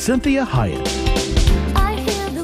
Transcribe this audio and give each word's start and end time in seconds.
Cinthia 0.00 0.46
Hiett. 0.46 0.88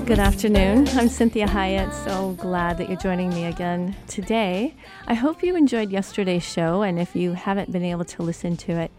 Good 0.06 0.18
afternoon. 0.18 0.86
I'm 0.88 1.08
Cinthia 1.08 1.46
Hiett. 1.46 1.90
So 2.04 2.32
glad 2.32 2.76
that 2.76 2.90
you're 2.90 2.98
joining 2.98 3.30
me 3.30 3.46
again 3.46 3.96
today. 4.08 4.74
I 5.06 5.14
hope 5.14 5.42
you 5.42 5.56
enjoyed 5.56 5.90
yesterday's 5.90 6.44
show, 6.44 6.82
and 6.82 6.98
if 6.98 7.16
you 7.16 7.32
haven't 7.32 7.72
been 7.72 7.82
able 7.82 8.04
to 8.04 8.22
listen 8.22 8.58
to 8.58 8.72
it, 8.72 8.90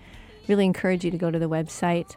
really 0.48 0.66
encourage 0.66 1.06
you 1.06 1.12
to 1.12 1.20
go 1.20 1.30
to 1.30 1.38
the 1.38 1.48
website 1.48 2.16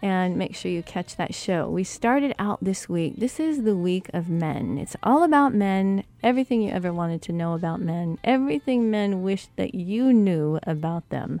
and 0.00 0.36
make 0.36 0.54
sure 0.54 0.70
you 0.70 0.84
catch 0.84 1.16
that 1.16 1.34
show. 1.34 1.68
We 1.68 1.82
started 1.82 2.36
out 2.38 2.62
this 2.62 2.88
week. 2.88 3.16
This 3.16 3.40
is 3.40 3.64
the 3.64 3.76
week 3.76 4.08
of 4.14 4.28
men. 4.28 4.78
It's 4.78 4.94
all 5.02 5.24
about 5.24 5.54
men, 5.54 6.04
everything 6.22 6.62
you 6.62 6.70
ever 6.70 6.92
wanted 6.92 7.20
to 7.22 7.32
know 7.32 7.54
about 7.54 7.80
men, 7.80 8.16
everything 8.22 8.92
men 8.92 9.24
wished 9.24 9.50
that 9.56 9.74
you 9.74 10.12
knew 10.12 10.60
about 10.62 11.08
them. 11.08 11.40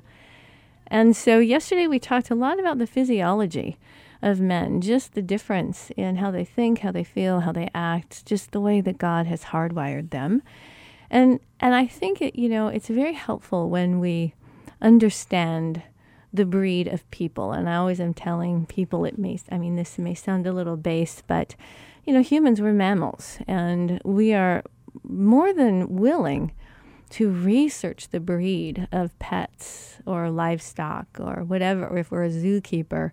And 0.88 1.16
so 1.16 1.38
yesterday 1.38 1.86
we 1.86 2.00
talked 2.00 2.30
a 2.30 2.34
lot 2.34 2.58
about 2.58 2.78
the 2.78 2.86
physiology 2.88 3.78
of 4.22 4.40
men, 4.40 4.80
just 4.80 5.14
the 5.14 5.22
difference 5.22 5.90
in 5.96 6.16
how 6.16 6.30
they 6.30 6.44
think, 6.44 6.80
how 6.80 6.92
they 6.92 7.04
feel, 7.04 7.40
how 7.40 7.52
they 7.52 7.70
act, 7.74 8.26
just 8.26 8.52
the 8.52 8.60
way 8.60 8.80
that 8.80 8.98
God 8.98 9.26
has 9.26 9.44
hardwired 9.44 10.10
them. 10.10 10.42
And 11.10 11.40
and 11.58 11.74
I 11.74 11.86
think 11.86 12.20
it, 12.22 12.36
you 12.36 12.48
know, 12.48 12.68
it's 12.68 12.88
very 12.88 13.14
helpful 13.14 13.68
when 13.68 13.98
we 14.00 14.34
understand 14.80 15.82
the 16.32 16.44
breed 16.44 16.86
of 16.86 17.10
people. 17.10 17.52
And 17.52 17.68
I 17.68 17.76
always 17.76 18.00
am 18.00 18.14
telling 18.14 18.66
people 18.66 19.04
it 19.04 19.18
may 19.18 19.38
I 19.50 19.58
mean 19.58 19.76
this 19.76 19.98
may 19.98 20.14
sound 20.14 20.46
a 20.46 20.52
little 20.52 20.76
base, 20.76 21.22
but 21.26 21.56
you 22.04 22.12
know, 22.12 22.22
humans 22.22 22.60
were 22.60 22.72
mammals 22.72 23.38
and 23.46 24.00
we 24.04 24.32
are 24.32 24.62
more 25.04 25.52
than 25.52 25.96
willing 25.96 26.52
to 27.10 27.30
research 27.30 28.08
the 28.08 28.20
breed 28.20 28.86
of 28.92 29.18
pets 29.18 29.98
or 30.06 30.30
livestock 30.30 31.08
or 31.18 31.42
whatever, 31.44 31.98
if 31.98 32.10
we're 32.10 32.24
a 32.24 32.30
zookeeper, 32.30 33.10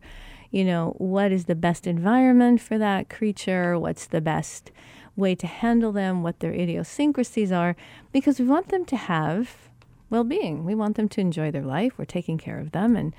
you 0.52 0.64
know, 0.64 0.96
what 0.98 1.32
is 1.32 1.46
the 1.46 1.56
best 1.56 1.88
environment 1.88 2.62
for 2.62 2.78
that 2.78 3.10
creature? 3.10 3.78
What's 3.78 4.06
the 4.06 4.22
best 4.22 4.72
way 5.16 5.36
to 5.36 5.48
handle 5.48 5.92
them? 5.92 6.24
What 6.24 6.40
their 6.40 6.54
idiosyncrasies 6.54 7.52
are? 7.52 7.76
Because 8.12 8.40
we 8.40 8.46
want 8.46 8.70
them 8.70 8.86
to 8.86 8.96
have 8.96 9.56
well 10.10 10.24
being. 10.24 10.64
We 10.64 10.76
want 10.76 10.96
them 10.96 11.10
to 11.10 11.22
enjoy 11.22 11.52
their 11.52 11.66
life. 11.66 11.94
We're 11.98 12.06
taking 12.06 12.38
care 12.38 12.60
of 12.60 12.72
them. 12.72 12.96
And, 12.96 13.14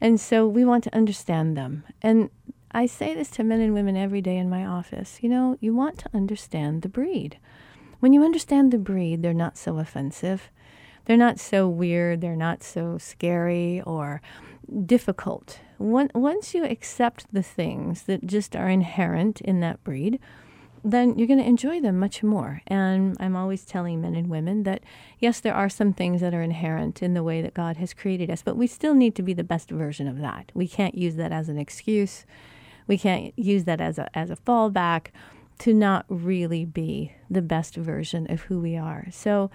and 0.00 0.20
so 0.20 0.46
we 0.46 0.64
want 0.64 0.84
to 0.84 0.94
understand 0.94 1.56
them. 1.56 1.84
And 2.02 2.30
I 2.72 2.86
say 2.86 3.14
this 3.14 3.30
to 3.32 3.44
men 3.44 3.60
and 3.60 3.72
women 3.72 3.96
every 3.96 4.20
day 4.20 4.36
in 4.36 4.50
my 4.50 4.66
office. 4.66 5.18
You 5.22 5.28
know, 5.28 5.56
you 5.60 5.74
want 5.74 5.98
to 6.00 6.10
understand 6.12 6.82
the 6.82 6.88
breed. 6.88 7.38
When 8.00 8.12
you 8.12 8.22
understand 8.22 8.72
the 8.72 8.78
breed, 8.78 9.22
they're 9.22 9.32
not 9.32 9.56
so 9.56 9.78
offensive. 9.78 10.50
They're 11.04 11.16
not 11.16 11.38
so 11.38 11.68
weird. 11.68 12.20
They're 12.20 12.36
not 12.36 12.62
so 12.62 12.98
scary 12.98 13.80
or 13.82 14.20
difficult. 14.84 15.60
Once 15.78 16.54
you 16.54 16.64
accept 16.64 17.26
the 17.32 17.42
things 17.42 18.04
that 18.04 18.26
just 18.26 18.54
are 18.54 18.68
inherent 18.68 19.40
in 19.40 19.60
that 19.60 19.82
breed, 19.84 20.18
then 20.84 21.18
you're 21.18 21.26
going 21.26 21.40
to 21.40 21.46
enjoy 21.46 21.80
them 21.80 21.98
much 21.98 22.22
more. 22.22 22.60
And 22.66 23.16
I'm 23.18 23.34
always 23.34 23.64
telling 23.64 24.02
men 24.02 24.14
and 24.14 24.28
women 24.28 24.64
that 24.64 24.82
yes, 25.18 25.40
there 25.40 25.54
are 25.54 25.70
some 25.70 25.94
things 25.94 26.20
that 26.20 26.34
are 26.34 26.42
inherent 26.42 27.02
in 27.02 27.14
the 27.14 27.22
way 27.22 27.40
that 27.40 27.54
God 27.54 27.78
has 27.78 27.94
created 27.94 28.30
us, 28.30 28.42
but 28.42 28.56
we 28.56 28.66
still 28.66 28.94
need 28.94 29.14
to 29.14 29.22
be 29.22 29.32
the 29.32 29.42
best 29.42 29.70
version 29.70 30.06
of 30.06 30.18
that. 30.18 30.52
We 30.54 30.68
can't 30.68 30.94
use 30.94 31.16
that 31.16 31.32
as 31.32 31.48
an 31.48 31.58
excuse. 31.58 32.26
We 32.86 32.98
can't 32.98 33.36
use 33.38 33.64
that 33.64 33.80
as 33.80 33.98
a 33.98 34.16
as 34.16 34.28
a 34.30 34.36
fallback 34.36 35.06
to 35.60 35.72
not 35.72 36.04
really 36.08 36.66
be 36.66 37.12
the 37.30 37.42
best 37.42 37.76
version 37.76 38.30
of 38.30 38.42
who 38.42 38.60
we 38.60 38.76
are. 38.76 39.06
So 39.10 39.50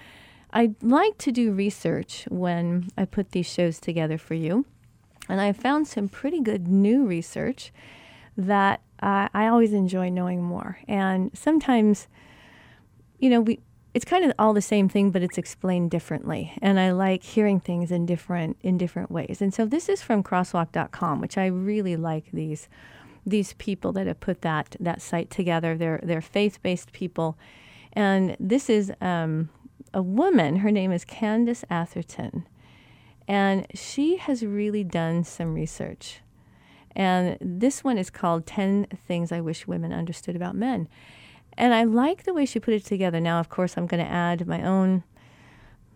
I 0.51 0.73
like 0.81 1.17
to 1.19 1.31
do 1.31 1.51
research 1.51 2.25
when 2.29 2.89
I 2.97 3.05
put 3.05 3.31
these 3.31 3.51
shows 3.51 3.79
together 3.79 4.17
for 4.17 4.33
you. 4.33 4.65
And 5.29 5.39
I 5.39 5.53
found 5.53 5.87
some 5.87 6.09
pretty 6.09 6.41
good 6.41 6.67
new 6.67 7.05
research 7.05 7.71
that 8.35 8.81
uh, 9.01 9.29
I 9.33 9.47
always 9.47 9.73
enjoy 9.73 10.09
knowing 10.09 10.41
more. 10.41 10.79
And 10.87 11.31
sometimes, 11.33 12.07
you 13.19 13.29
know, 13.29 13.41
we 13.41 13.59
it's 13.93 14.05
kind 14.05 14.23
of 14.23 14.31
all 14.37 14.53
the 14.53 14.61
same 14.61 14.87
thing, 14.87 15.09
but 15.09 15.23
it's 15.23 15.37
explained 15.37 15.89
differently. 15.89 16.53
And 16.61 16.79
I 16.79 16.91
like 16.91 17.23
hearing 17.23 17.59
things 17.59 17.91
in 17.91 18.05
different 18.05 18.57
in 18.61 18.77
different 18.77 19.11
ways. 19.11 19.41
And 19.41 19.53
so 19.53 19.65
this 19.65 19.89
is 19.89 20.01
from 20.01 20.23
crosswalk.com, 20.23 21.21
which 21.21 21.37
I 21.37 21.47
really 21.47 21.95
like 21.95 22.31
these 22.31 22.67
these 23.25 23.53
people 23.53 23.91
that 23.93 24.07
have 24.07 24.19
put 24.19 24.41
that 24.41 24.75
that 24.79 25.01
site 25.01 25.29
together. 25.29 25.75
They're 25.77 25.99
they're 26.03 26.21
faith 26.21 26.61
based 26.61 26.91
people, 26.91 27.37
and 27.93 28.37
this 28.39 28.69
is 28.69 28.91
um, 29.01 29.49
a 29.93 30.01
woman. 30.01 30.57
Her 30.57 30.71
name 30.71 30.91
is 30.91 31.03
Candace 31.03 31.63
Atherton, 31.69 32.47
and 33.29 33.67
she 33.75 34.17
has 34.17 34.43
really 34.43 34.83
done 34.83 35.23
some 35.23 35.53
research. 35.53 36.21
And 36.95 37.37
this 37.39 37.83
one 37.83 37.99
is 37.99 38.09
called 38.09 38.47
10 38.47 38.87
Things 39.07 39.31
I 39.31 39.39
Wish 39.39 39.67
Women 39.67 39.93
Understood 39.93 40.35
About 40.35 40.55
Men. 40.55 40.89
And 41.53 41.75
I 41.75 41.83
like 41.83 42.23
the 42.23 42.33
way 42.33 42.47
she 42.47 42.59
put 42.59 42.73
it 42.73 42.83
together. 42.83 43.19
Now, 43.19 43.39
of 43.39 43.47
course, 43.47 43.77
I'm 43.77 43.85
going 43.85 44.03
to 44.03 44.11
add 44.11 44.47
my 44.47 44.63
own 44.63 45.03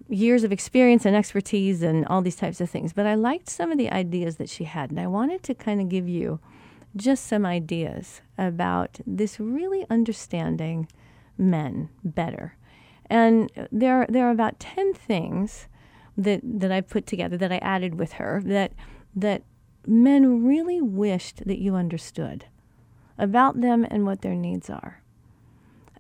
years 0.08 0.44
of 0.44 0.52
experience 0.52 1.06
and 1.06 1.16
expertise 1.16 1.82
and 1.82 2.06
all 2.06 2.22
these 2.22 2.36
types 2.36 2.62
of 2.62 2.70
things. 2.70 2.94
But 2.94 3.08
I 3.08 3.16
liked 3.16 3.50
some 3.50 3.72
of 3.72 3.80
the 3.80 3.90
ideas 3.90 4.36
that 4.36 4.50
she 4.50 4.66
had. 4.66 4.92
And 4.92 5.00
I 5.00 5.08
wanted 5.08 5.42
to 5.44 5.56
kind 5.56 5.82
of 5.82 5.90
give 5.90 6.08
you 6.08 6.40
just 6.96 7.26
some 7.26 7.48
ideas 7.48 8.22
about 8.38 9.00
this 9.08 9.40
really 9.40 9.88
understanding 9.90 10.88
men 11.36 11.90
better. 12.04 12.56
And 13.08 13.52
there, 13.72 14.06
there 14.08 14.28
are 14.28 14.32
about 14.32 14.60
10 14.60 14.94
things 14.94 15.68
that, 16.18 16.42
that 16.44 16.72
I 16.72 16.82
put 16.82 17.06
together 17.06 17.38
that 17.38 17.52
I 17.52 17.58
added 17.58 17.96
with 17.96 18.14
her 18.14 18.42
that, 18.46 18.74
that 19.16 19.44
men 19.86 20.46
really 20.46 20.82
wished 20.82 21.46
that 21.46 21.60
you 21.60 21.76
understood 21.76 22.46
about 23.18 23.62
them 23.62 23.86
and 23.90 24.06
what 24.06 24.22
their 24.22 24.36
needs 24.36 24.70
are. 24.70 25.02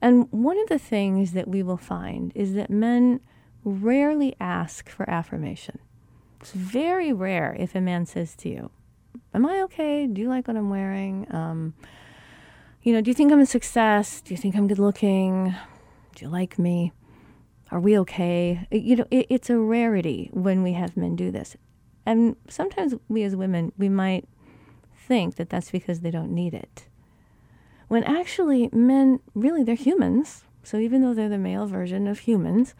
And 0.02 0.28
one 0.32 0.60
of 0.60 0.68
the 0.68 0.80
things 0.80 1.32
that 1.32 1.48
we 1.48 1.64
will 1.64 1.78
find 1.78 2.32
is 2.36 2.54
that 2.54 2.70
men 2.70 3.22
rarely 3.64 4.36
ask 4.40 4.90
for 4.90 5.10
affirmation. 5.10 5.80
It's 6.42 6.52
very 6.52 7.14
rare 7.14 7.56
if 7.58 7.74
a 7.74 7.82
man 7.82 8.06
says 8.06 8.36
to 8.38 8.50
you, 8.50 8.72
am 9.34 9.46
I 9.46 9.62
okay? 9.62 10.08
Do 10.08 10.22
you 10.22 10.28
like 10.28 10.48
what 10.48 10.58
I'm 10.58 10.70
wearing? 10.70 11.26
Um, 11.34 11.74
you 12.82 12.92
know, 12.92 13.00
do 13.00 13.10
you 13.10 13.14
think 13.14 13.32
I'm 13.32 13.40
a 13.40 13.46
success? 13.46 14.20
Do 14.20 14.34
you 14.34 14.38
think 14.38 14.56
I'm 14.56 14.68
good 14.68 14.80
looking? 14.80 15.56
Do 16.16 16.26
you 16.26 16.30
like 16.30 16.60
me? 16.60 16.92
Are 17.72 17.80
we 17.80 17.98
okay? 18.00 18.68
You 18.72 18.98
know, 18.98 19.08
it, 19.10 19.28
it's 19.30 19.50
a 19.50 19.58
rarity 19.58 20.30
when 20.34 20.64
we 20.64 20.74
have 20.74 20.98
men 20.98 21.16
do 21.16 21.32
this. 21.32 21.56
And 22.06 22.36
sometimes 22.50 22.96
we 23.08 23.24
as 23.24 23.36
women, 23.36 23.72
we 23.78 23.90
might 23.90 24.28
think 24.96 25.36
that 25.36 25.50
that's 25.50 25.72
because 25.72 26.02
they 26.02 26.12
don't 26.12 26.34
need 26.34 26.54
it. 26.54 26.88
When 27.88 28.04
actually, 28.04 28.70
men, 28.72 29.20
really, 29.34 29.64
they're 29.64 29.76
humans. 29.76 30.44
So 30.64 30.78
even 30.78 31.02
though 31.02 31.14
they're 31.14 31.30
the 31.30 31.38
male 31.38 31.66
version 31.66 32.08
of 32.08 32.20
humans, 32.20 32.74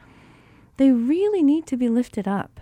they 0.78 0.92
really 0.92 1.44
need 1.44 1.66
to 1.68 1.78
be 1.78 1.90
lifted 1.90 2.28
up. 2.28 2.62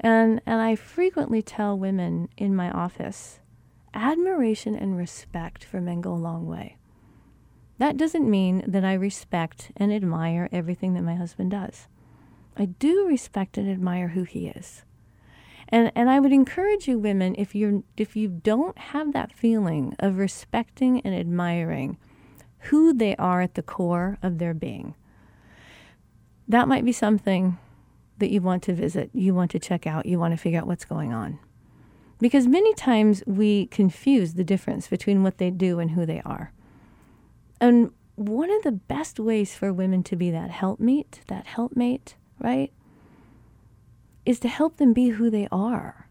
And, 0.00 0.40
and 0.46 0.60
I 0.60 0.76
frequently 0.76 1.42
tell 1.42 1.78
women 1.78 2.28
in 2.36 2.54
my 2.54 2.70
office 2.70 3.40
admiration 3.94 4.74
and 4.74 4.96
respect 4.96 5.64
for 5.64 5.80
men 5.80 6.00
go 6.00 6.12
a 6.12 6.14
long 6.14 6.46
way. 6.46 6.76
That 7.78 7.96
doesn't 7.96 8.28
mean 8.28 8.64
that 8.66 8.84
I 8.84 8.94
respect 8.94 9.70
and 9.76 9.92
admire 9.92 10.48
everything 10.50 10.94
that 10.94 11.02
my 11.02 11.14
husband 11.14 11.52
does. 11.52 11.86
I 12.56 12.66
do 12.66 13.06
respect 13.06 13.56
and 13.56 13.70
admire 13.70 14.08
who 14.08 14.24
he 14.24 14.48
is. 14.48 14.82
And, 15.68 15.92
and 15.94 16.10
I 16.10 16.18
would 16.18 16.32
encourage 16.32 16.88
you 16.88 16.98
women 16.98 17.34
if 17.38 17.54
you 17.54 17.84
if 17.96 18.16
you 18.16 18.28
don't 18.28 18.76
have 18.78 19.12
that 19.12 19.32
feeling 19.32 19.94
of 19.98 20.18
respecting 20.18 21.00
and 21.02 21.14
admiring 21.14 21.98
who 22.70 22.92
they 22.92 23.14
are 23.16 23.42
at 23.42 23.54
the 23.54 23.62
core 23.62 24.18
of 24.22 24.38
their 24.38 24.54
being, 24.54 24.94
that 26.48 26.68
might 26.68 26.84
be 26.84 26.92
something 26.92 27.58
that 28.16 28.30
you 28.30 28.40
want 28.40 28.62
to 28.64 28.72
visit, 28.72 29.10
you 29.12 29.34
want 29.34 29.50
to 29.52 29.58
check 29.58 29.86
out, 29.86 30.06
you 30.06 30.18
want 30.18 30.32
to 30.32 30.38
figure 30.38 30.58
out 30.58 30.66
what's 30.66 30.84
going 30.84 31.12
on. 31.12 31.38
Because 32.18 32.48
many 32.48 32.74
times 32.74 33.22
we 33.26 33.66
confuse 33.66 34.34
the 34.34 34.42
difference 34.42 34.88
between 34.88 35.22
what 35.22 35.38
they 35.38 35.50
do 35.50 35.78
and 35.78 35.92
who 35.92 36.04
they 36.04 36.20
are. 36.24 36.52
And 37.60 37.92
one 38.14 38.50
of 38.50 38.62
the 38.62 38.72
best 38.72 39.20
ways 39.20 39.54
for 39.54 39.72
women 39.72 40.02
to 40.04 40.16
be 40.16 40.30
that 40.30 40.50
helpmeet, 40.50 41.20
that 41.28 41.46
helpmate, 41.46 42.16
right, 42.40 42.72
is 44.26 44.40
to 44.40 44.48
help 44.48 44.76
them 44.76 44.92
be 44.92 45.10
who 45.10 45.30
they 45.30 45.48
are, 45.50 46.08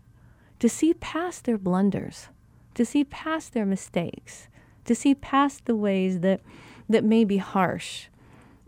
to 0.59 0.69
see 0.69 0.93
past 0.93 1.45
their 1.45 1.57
blunders, 1.57 2.29
to 2.73 2.85
see 2.85 3.03
past 3.03 3.53
their 3.53 3.65
mistakes, 3.65 4.47
to 4.85 4.95
see 4.95 5.13
past 5.13 5.65
the 5.65 5.75
ways 5.75 6.21
that, 6.21 6.41
that 6.89 7.03
may 7.03 7.23
be 7.23 7.37
harsh 7.37 8.07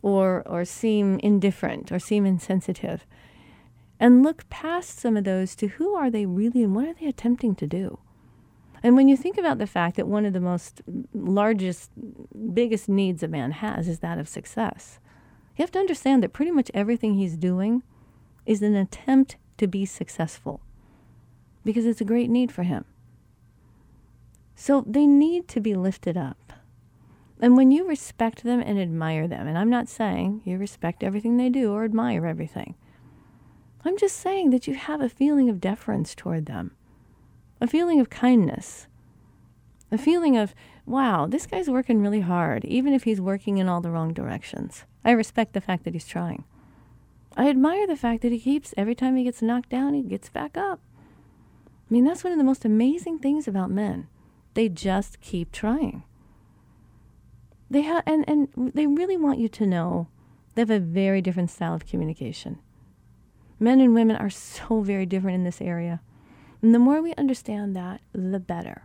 or, 0.01 0.43
or 0.45 0.65
seem 0.65 1.19
indifferent 1.19 1.91
or 1.91 1.99
seem 1.99 2.25
insensitive, 2.25 3.05
and 3.99 4.23
look 4.23 4.49
past 4.49 4.99
some 4.99 5.17
of 5.17 5.23
those 5.23 5.55
to 5.55 5.67
who 5.67 5.93
are 5.95 6.09
they 6.09 6.25
really 6.25 6.63
and 6.63 6.75
what 6.75 6.87
are 6.87 6.93
they 6.93 7.07
attempting 7.07 7.55
to 7.55 7.67
do. 7.67 7.99
And 8.81 8.95
when 8.95 9.07
you 9.07 9.17
think 9.17 9.37
about 9.37 9.57
the 9.57 9.67
fact 9.67 9.97
that 9.97 10.07
one 10.07 10.25
of 10.25 10.33
the 10.33 10.39
most 10.39 10.81
largest, 11.13 11.91
biggest 12.53 12.87
needs 12.87 13.23
a 13.23 13.27
man 13.27 13.51
has 13.51 13.87
is 13.87 13.99
that 13.99 14.17
of 14.17 14.29
success, 14.29 14.99
you 15.57 15.63
have 15.63 15.71
to 15.71 15.79
understand 15.79 16.23
that 16.23 16.33
pretty 16.33 16.51
much 16.51 16.71
everything 16.73 17.15
he's 17.15 17.35
doing 17.35 17.83
is 18.45 18.61
an 18.61 18.75
attempt 18.75 19.35
to 19.57 19.67
be 19.67 19.85
successful 19.85 20.61
because 21.65 21.85
it's 21.85 22.01
a 22.01 22.05
great 22.05 22.29
need 22.29 22.51
for 22.51 22.63
him. 22.63 22.85
So 24.55 24.83
they 24.87 25.05
need 25.05 25.47
to 25.49 25.59
be 25.59 25.75
lifted 25.75 26.17
up. 26.17 26.53
And 27.41 27.55
when 27.55 27.71
you 27.71 27.87
respect 27.87 28.43
them 28.43 28.59
and 28.59 28.79
admire 28.79 29.27
them, 29.27 29.47
and 29.47 29.57
I'm 29.57 29.69
not 29.69 29.87
saying 29.87 30.41
you 30.43 30.57
respect 30.57 31.03
everything 31.03 31.37
they 31.37 31.49
do 31.49 31.71
or 31.71 31.85
admire 31.85 32.25
everything, 32.25 32.75
I'm 33.85 33.97
just 33.97 34.17
saying 34.17 34.49
that 34.49 34.67
you 34.67 34.75
have 34.75 34.99
a 34.99 35.07
feeling 35.07 35.49
of 35.49 35.61
deference 35.61 36.13
toward 36.13 36.45
them, 36.45 36.71
a 37.61 37.67
feeling 37.67 37.99
of 37.99 38.09
kindness, 38.09 38.87
a 39.91 39.97
feeling 39.97 40.37
of, 40.37 40.53
wow, 40.85 41.25
this 41.25 41.45
guy's 41.45 41.69
working 41.69 42.01
really 42.01 42.21
hard, 42.21 42.65
even 42.65 42.93
if 42.93 43.03
he's 43.03 43.21
working 43.21 43.57
in 43.57 43.67
all 43.67 43.81
the 43.81 43.91
wrong 43.91 44.13
directions. 44.13 44.85
I 45.03 45.11
respect 45.11 45.53
the 45.53 45.61
fact 45.61 45.83
that 45.83 45.93
he's 45.93 46.07
trying. 46.07 46.43
I 47.35 47.49
admire 47.49 47.87
the 47.87 47.95
fact 47.95 48.21
that 48.21 48.31
he 48.31 48.39
keeps, 48.39 48.73
every 48.75 48.95
time 48.95 49.15
he 49.15 49.23
gets 49.23 49.41
knocked 49.41 49.69
down, 49.69 49.93
he 49.93 50.01
gets 50.01 50.29
back 50.29 50.57
up. 50.57 50.79
I 51.89 51.93
mean, 51.93 52.05
that's 52.05 52.23
one 52.23 52.33
of 52.33 52.37
the 52.37 52.43
most 52.43 52.65
amazing 52.65 53.19
things 53.19 53.47
about 53.47 53.71
men. 53.71 54.07
They 54.53 54.69
just 54.69 55.21
keep 55.21 55.51
trying. 55.51 56.03
They 57.69 57.81
have, 57.81 58.03
and, 58.05 58.25
and 58.27 58.49
they 58.73 58.87
really 58.87 59.17
want 59.17 59.39
you 59.39 59.47
to 59.49 59.65
know 59.65 60.07
they 60.55 60.61
have 60.61 60.69
a 60.69 60.79
very 60.79 61.21
different 61.21 61.51
style 61.51 61.75
of 61.75 61.85
communication. 61.85 62.59
Men 63.59 63.79
and 63.79 63.93
women 63.93 64.15
are 64.15 64.29
so 64.29 64.81
very 64.81 65.05
different 65.05 65.35
in 65.35 65.43
this 65.43 65.61
area. 65.61 66.01
And 66.61 66.75
the 66.75 66.79
more 66.79 67.01
we 67.01 67.13
understand 67.15 67.75
that, 67.75 68.01
the 68.11 68.39
better. 68.39 68.83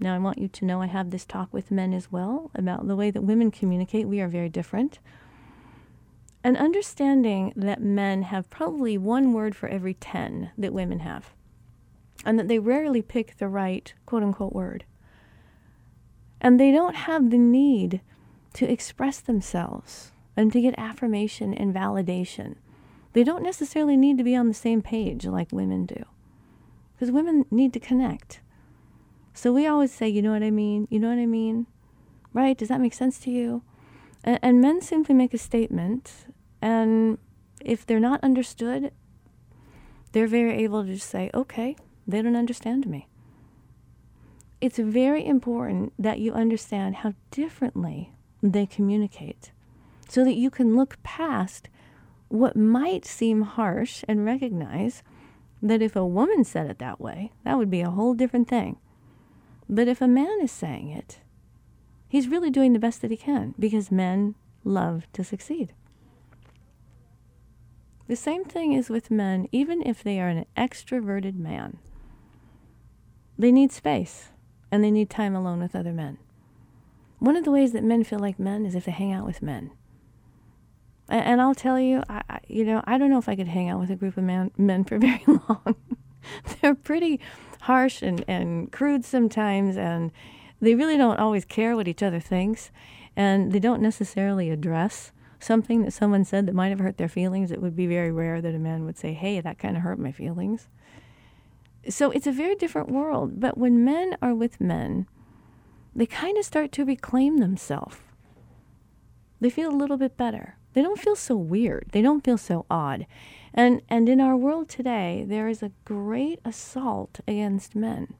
Now, 0.00 0.14
I 0.14 0.18
want 0.18 0.38
you 0.38 0.48
to 0.48 0.64
know 0.64 0.82
I 0.82 0.86
have 0.86 1.10
this 1.10 1.24
talk 1.24 1.52
with 1.52 1.70
men 1.70 1.94
as 1.94 2.10
well 2.10 2.50
about 2.54 2.88
the 2.88 2.96
way 2.96 3.10
that 3.10 3.22
women 3.22 3.50
communicate. 3.50 4.08
We 4.08 4.20
are 4.20 4.28
very 4.28 4.48
different. 4.48 4.98
And 6.42 6.56
understanding 6.56 7.52
that 7.56 7.80
men 7.80 8.22
have 8.22 8.50
probably 8.50 8.98
one 8.98 9.32
word 9.32 9.54
for 9.54 9.68
every 9.68 9.94
10 9.94 10.50
that 10.58 10.74
women 10.74 10.98
have, 11.00 11.32
and 12.24 12.38
that 12.38 12.48
they 12.48 12.58
rarely 12.58 13.00
pick 13.00 13.38
the 13.38 13.48
right 13.48 13.94
quote 14.04 14.22
unquote 14.22 14.52
word. 14.52 14.84
And 16.40 16.60
they 16.60 16.72
don't 16.72 16.96
have 16.96 17.30
the 17.30 17.38
need 17.38 18.02
to 18.54 18.70
express 18.70 19.20
themselves 19.20 20.12
and 20.36 20.52
to 20.52 20.60
get 20.60 20.74
affirmation 20.76 21.54
and 21.54 21.74
validation. 21.74 22.56
They 23.14 23.24
don't 23.24 23.42
necessarily 23.42 23.96
need 23.96 24.18
to 24.18 24.24
be 24.24 24.36
on 24.36 24.48
the 24.48 24.54
same 24.54 24.82
page 24.82 25.24
like 25.24 25.52
women 25.52 25.86
do. 25.86 26.04
Because 26.94 27.10
women 27.10 27.44
need 27.50 27.72
to 27.72 27.80
connect. 27.80 28.40
So 29.32 29.52
we 29.52 29.66
always 29.66 29.92
say, 29.92 30.08
you 30.08 30.22
know 30.22 30.32
what 30.32 30.42
I 30.42 30.50
mean? 30.50 30.86
You 30.90 31.00
know 31.00 31.08
what 31.08 31.18
I 31.18 31.26
mean? 31.26 31.66
Right? 32.32 32.56
Does 32.56 32.68
that 32.68 32.80
make 32.80 32.94
sense 32.94 33.18
to 33.20 33.30
you? 33.30 33.62
And, 34.22 34.38
and 34.42 34.60
men 34.60 34.80
simply 34.80 35.14
make 35.14 35.34
a 35.34 35.38
statement, 35.38 36.26
and 36.62 37.18
if 37.60 37.84
they're 37.84 38.00
not 38.00 38.22
understood, 38.22 38.92
they're 40.12 40.26
very 40.26 40.62
able 40.62 40.84
to 40.84 40.94
just 40.94 41.10
say, 41.10 41.30
okay, 41.34 41.76
they 42.06 42.22
don't 42.22 42.36
understand 42.36 42.86
me 42.86 43.08
it's 44.64 44.78
very 44.78 45.26
important 45.26 45.92
that 45.98 46.18
you 46.20 46.32
understand 46.32 46.96
how 46.96 47.12
differently 47.30 48.14
they 48.42 48.64
communicate 48.64 49.52
so 50.08 50.24
that 50.24 50.36
you 50.36 50.50
can 50.50 50.74
look 50.74 50.96
past 51.02 51.68
what 52.28 52.56
might 52.56 53.04
seem 53.04 53.42
harsh 53.42 54.02
and 54.08 54.24
recognize 54.24 55.02
that 55.64 55.80
if 55.80 55.96
a 55.96 56.06
woman 56.06 56.44
said 56.44 56.68
it 56.68 56.78
that 56.78 57.00
way, 57.00 57.32
that 57.42 57.56
would 57.56 57.70
be 57.70 57.80
a 57.80 57.90
whole 57.90 58.12
different 58.12 58.48
thing. 58.48 58.76
But 59.66 59.88
if 59.88 60.02
a 60.02 60.06
man 60.06 60.38
is 60.42 60.52
saying 60.52 60.90
it, 60.90 61.20
he's 62.06 62.28
really 62.28 62.50
doing 62.50 62.74
the 62.74 62.78
best 62.78 63.00
that 63.00 63.10
he 63.10 63.16
can 63.16 63.54
because 63.58 63.90
men 63.90 64.34
love 64.62 65.06
to 65.14 65.24
succeed. 65.24 65.72
The 68.08 68.16
same 68.16 68.44
thing 68.44 68.74
is 68.74 68.90
with 68.90 69.10
men, 69.10 69.48
even 69.52 69.82
if 69.86 70.02
they 70.02 70.20
are 70.20 70.28
an 70.28 70.44
extroverted 70.54 71.36
man. 71.36 71.78
They 73.38 73.50
need 73.50 73.72
space 73.72 74.28
and 74.70 74.84
they 74.84 74.90
need 74.90 75.08
time 75.08 75.34
alone 75.34 75.60
with 75.60 75.74
other 75.74 75.94
men. 75.94 76.18
One 77.20 77.36
of 77.36 77.44
the 77.44 77.50
ways 77.50 77.72
that 77.72 77.82
men 77.82 78.04
feel 78.04 78.18
like 78.18 78.38
men 78.38 78.66
is 78.66 78.74
if 78.74 78.84
they 78.84 78.92
hang 78.92 79.14
out 79.14 79.24
with 79.24 79.40
men. 79.40 79.70
And, 81.08 81.40
I'll 81.40 81.54
tell 81.54 81.78
you, 81.78 82.02
I, 82.08 82.40
you 82.48 82.64
know, 82.64 82.82
I 82.86 82.96
don't 82.96 83.10
know 83.10 83.18
if 83.18 83.28
I 83.28 83.36
could 83.36 83.48
hang 83.48 83.68
out 83.68 83.78
with 83.78 83.90
a 83.90 83.96
group 83.96 84.16
of 84.16 84.24
man, 84.24 84.50
men 84.56 84.84
for 84.84 84.98
very 85.00 85.22
long. 85.26 85.76
They're 86.60 86.74
pretty 86.74 87.20
harsh 87.62 88.02
and, 88.02 88.24
and 88.26 88.72
crude 88.72 89.04
sometimes, 89.04 89.76
and 89.76 90.10
they 90.60 90.74
really 90.74 90.96
don't 90.96 91.18
always 91.18 91.44
care 91.44 91.76
what 91.76 91.88
each 91.88 92.02
other 92.02 92.20
thinks, 92.20 92.70
and 93.16 93.52
they 93.52 93.58
don't 93.58 93.82
necessarily 93.82 94.50
address 94.50 95.12
something 95.38 95.82
that 95.82 95.92
someone 95.92 96.24
said 96.24 96.46
that 96.46 96.54
might 96.54 96.70
have 96.70 96.78
hurt 96.78 96.96
their 96.96 97.08
feelings. 97.08 97.50
It 97.50 97.60
would 97.60 97.76
be 97.76 97.86
very 97.86 98.10
rare 98.10 98.40
that 98.40 98.54
a 98.54 98.58
man 98.58 98.84
would 98.84 98.98
say, 98.98 99.12
Hey, 99.12 99.40
that 99.40 99.58
kind 99.58 99.76
of 99.76 99.82
hurt 99.82 99.98
my 99.98 100.10
feelings. 100.10 100.68
So 101.88 102.10
it's 102.10 102.26
a 102.26 102.32
very 102.32 102.54
different 102.54 102.88
world. 102.88 103.40
But 103.40 103.58
when 103.58 103.84
men 103.84 104.16
are 104.22 104.34
with 104.34 104.60
men, 104.60 105.06
they 105.94 106.06
kind 106.06 106.38
of 106.38 106.44
start 106.44 106.72
to 106.72 106.84
reclaim 106.84 107.38
themselves. 107.38 107.98
They 109.40 109.50
feel 109.50 109.70
a 109.70 109.76
little 109.76 109.98
bit 109.98 110.16
better. 110.16 110.56
They 110.74 110.82
don't 110.82 111.00
feel 111.00 111.16
so 111.16 111.36
weird. 111.36 111.88
They 111.92 112.02
don't 112.02 112.24
feel 112.24 112.38
so 112.38 112.66
odd. 112.70 113.06
And 113.54 113.80
and 113.88 114.08
in 114.08 114.20
our 114.20 114.36
world 114.36 114.68
today, 114.68 115.24
there 115.26 115.48
is 115.48 115.62
a 115.62 115.72
great 115.84 116.40
assault 116.44 117.20
against 117.26 117.74
men. 117.74 118.14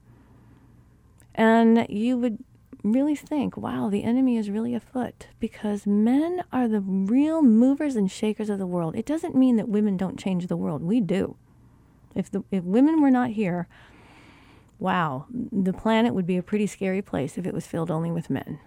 And 1.34 1.86
you 1.88 2.16
would 2.16 2.38
really 2.84 3.16
think, 3.16 3.56
wow, 3.56 3.88
the 3.88 4.04
enemy 4.04 4.36
is 4.36 4.50
really 4.50 4.74
afoot 4.74 5.26
because 5.40 5.86
men 5.86 6.44
are 6.52 6.68
the 6.68 6.80
real 6.80 7.42
movers 7.42 7.96
and 7.96 8.10
shakers 8.10 8.50
of 8.50 8.58
the 8.58 8.66
world. 8.66 8.94
It 8.94 9.06
doesn't 9.06 9.34
mean 9.34 9.56
that 9.56 9.68
women 9.68 9.96
don't 9.96 10.18
change 10.18 10.46
the 10.46 10.56
world. 10.56 10.82
We 10.82 11.00
do. 11.00 11.36
If 12.14 12.30
the 12.30 12.44
if 12.52 12.62
women 12.62 13.00
were 13.02 13.10
not 13.10 13.30
here, 13.30 13.66
wow, 14.78 15.26
the 15.30 15.73
planet 15.73 16.14
would 16.14 16.26
be 16.26 16.37
a 16.37 16.42
pretty 16.42 16.68
scary 16.68 17.02
place 17.02 17.37
if 17.37 17.46
it 17.46 17.54
was 17.54 17.66
filled 17.66 17.90
only 17.90 18.12
with 18.12 18.30
men. 18.30 18.61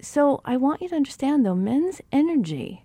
So 0.00 0.40
I 0.44 0.56
want 0.56 0.80
you 0.80 0.88
to 0.90 0.96
understand 0.96 1.44
though, 1.44 1.54
men's 1.54 2.00
energy 2.12 2.84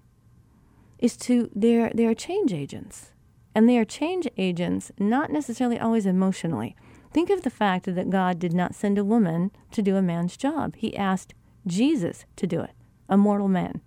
is 1.00 1.18
to 1.18 1.50
they're 1.54 1.92
they're 1.94 2.16
change 2.16 2.54
agents. 2.54 3.12
And 3.56 3.70
they 3.70 3.78
are 3.78 3.86
change 3.86 4.28
agents 4.38 4.92
not 4.98 5.32
necessarily 5.32 5.80
always 5.80 6.08
emotionally. 6.08 6.76
Think 7.12 7.30
of 7.30 7.44
the 7.44 7.52
fact 7.52 7.86
that 7.86 8.10
God 8.10 8.40
did 8.40 8.54
not 8.54 8.74
send 8.74 8.98
a 8.98 9.06
woman 9.06 9.52
to 9.72 9.84
do 9.84 9.96
a 9.96 10.02
man's 10.02 10.36
job. 10.36 10.76
He 10.76 10.98
asked 10.98 11.36
Jesus 11.68 12.26
to 12.38 12.48
do 12.48 12.62
it, 12.62 12.72
a 13.08 13.16
mortal 13.16 13.48
man. 13.48 13.82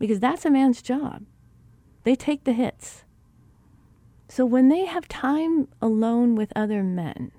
Because 0.00 0.18
that's 0.18 0.44
a 0.44 0.50
man's 0.50 0.82
job. 0.82 1.24
They 2.02 2.16
take 2.16 2.42
the 2.42 2.52
hits. 2.52 3.04
So 4.28 4.44
when 4.44 4.68
they 4.68 4.84
have 4.86 5.06
time 5.06 5.68
alone 5.80 6.34
with 6.34 6.52
other 6.56 6.82
men 6.82 7.30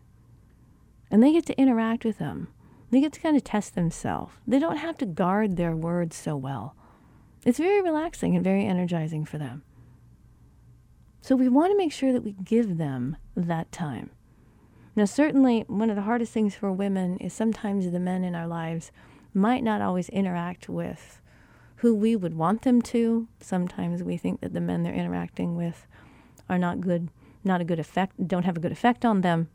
and 1.11 1.21
they 1.21 1.33
get 1.33 1.45
to 1.47 1.59
interact 1.59 2.05
with 2.05 2.19
them, 2.19 2.47
they 2.91 3.01
get 3.01 3.13
to 3.13 3.19
kind 3.19 3.35
of 3.35 3.43
test 3.43 3.75
themselves. 3.75 4.33
They 4.47 4.59
don't 4.59 4.77
have 4.77 4.97
to 4.99 5.05
guard 5.05 5.57
their 5.57 5.75
words 5.75 6.15
so 6.15 6.35
well. 6.35 6.75
It's 7.45 7.59
very 7.59 7.81
relaxing 7.81 8.35
and 8.35 8.43
very 8.43 8.65
energizing 8.65 9.25
for 9.25 9.37
them. 9.37 9.63
So 11.21 11.35
we 11.35 11.49
want 11.49 11.71
to 11.71 11.77
make 11.77 11.91
sure 11.91 12.13
that 12.13 12.23
we 12.23 12.33
give 12.33 12.77
them 12.77 13.17
that 13.35 13.71
time. 13.71 14.11
Now, 14.95 15.05
certainly, 15.05 15.65
one 15.67 15.89
of 15.89 15.95
the 15.95 16.03
hardest 16.03 16.31
things 16.31 16.55
for 16.55 16.71
women 16.71 17.17
is 17.17 17.33
sometimes 17.33 17.91
the 17.91 17.99
men 17.99 18.23
in 18.23 18.35
our 18.35 18.47
lives 18.47 18.91
might 19.33 19.63
not 19.63 19.81
always 19.81 20.07
interact 20.09 20.69
with 20.69 21.21
who 21.77 21.93
we 21.93 22.15
would 22.15 22.35
want 22.35 22.61
them 22.61 22.81
to. 22.81 23.27
Sometimes 23.41 24.03
we 24.03 24.17
think 24.17 24.39
that 24.41 24.53
the 24.53 24.61
men 24.61 24.83
they're 24.83 24.93
interacting 24.93 25.55
with 25.55 25.85
are 26.47 26.57
not 26.57 26.79
good, 26.79 27.09
not 27.43 27.59
a 27.59 27.65
good 27.65 27.79
effect, 27.79 28.27
don't 28.27 28.45
have 28.45 28.57
a 28.57 28.61
good 28.61 28.71
effect 28.71 29.03
on 29.03 29.21
them. 29.21 29.49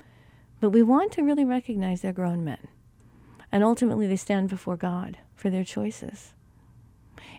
But 0.60 0.70
we 0.70 0.82
want 0.82 1.12
to 1.12 1.22
really 1.22 1.44
recognize 1.44 2.02
they're 2.02 2.12
grown 2.12 2.44
men. 2.44 2.68
And 3.52 3.64
ultimately, 3.64 4.06
they 4.06 4.16
stand 4.16 4.48
before 4.48 4.76
God 4.76 5.18
for 5.34 5.50
their 5.50 5.64
choices. 5.64 6.34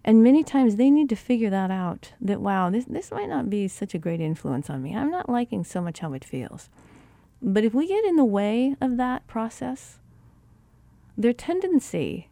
And 0.04 0.24
many 0.24 0.44
times 0.44 0.76
they 0.76 0.90
need 0.90 1.10
to 1.10 1.16
figure 1.16 1.50
that 1.52 1.72
out 1.72 2.14
that, 2.20 2.42
wow, 2.42 2.70
this, 2.70 2.86
this 2.86 3.12
might 3.12 3.30
not 3.30 3.50
be 3.50 3.68
such 3.68 3.94
a 3.94 4.00
great 4.00 4.20
influence 4.20 4.70
on 4.70 4.82
me. 4.82 4.96
I'm 4.96 5.12
not 5.12 5.30
liking 5.30 5.64
so 5.64 5.82
much 5.82 6.00
how 6.00 6.14
it 6.14 6.26
feels. 6.26 6.70
But 7.42 7.64
if 7.64 7.74
we 7.74 7.88
get 7.88 8.04
in 8.06 8.16
the 8.16 8.26
way 8.26 8.76
of 8.82 8.98
that 8.98 9.28
process, 9.28 10.00
their 11.18 11.34
tendency, 11.34 12.30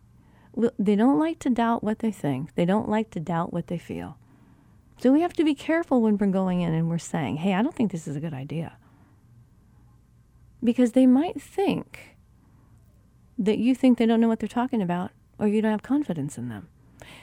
they 0.79 0.95
don't 0.95 1.19
like 1.19 1.39
to 1.39 1.49
doubt 1.49 1.83
what 1.83 1.99
they 1.99 2.11
think, 2.11 2.55
they 2.55 2.65
don't 2.65 2.89
like 2.89 3.11
to 3.11 3.19
doubt 3.19 3.53
what 3.53 3.67
they 3.67 3.77
feel. 3.77 4.17
So 4.97 5.11
we 5.11 5.21
have 5.21 5.33
to 5.33 5.43
be 5.43 5.55
careful 5.55 6.01
when 6.01 6.17
we're 6.17 6.27
going 6.27 6.61
in 6.61 6.73
and 6.73 6.89
we're 6.89 6.97
saying, 6.97 7.37
hey, 7.37 7.53
I 7.53 7.61
don't 7.61 7.75
think 7.75 7.91
this 7.91 8.07
is 8.07 8.15
a 8.15 8.19
good 8.19 8.33
idea. 8.33 8.77
because 10.63 10.91
they 10.91 11.05
might 11.05 11.41
think 11.41 12.17
that 13.39 13.57
you 13.57 13.73
think 13.73 13.97
they 13.97 14.05
don't 14.05 14.19
know 14.19 14.27
what 14.27 14.39
they're 14.39 14.49
talking 14.49 14.81
about 14.81 15.11
or 15.39 15.47
you 15.47 15.61
don't 15.61 15.71
have 15.71 15.81
confidence 15.81 16.37
in 16.37 16.49
them. 16.49 16.67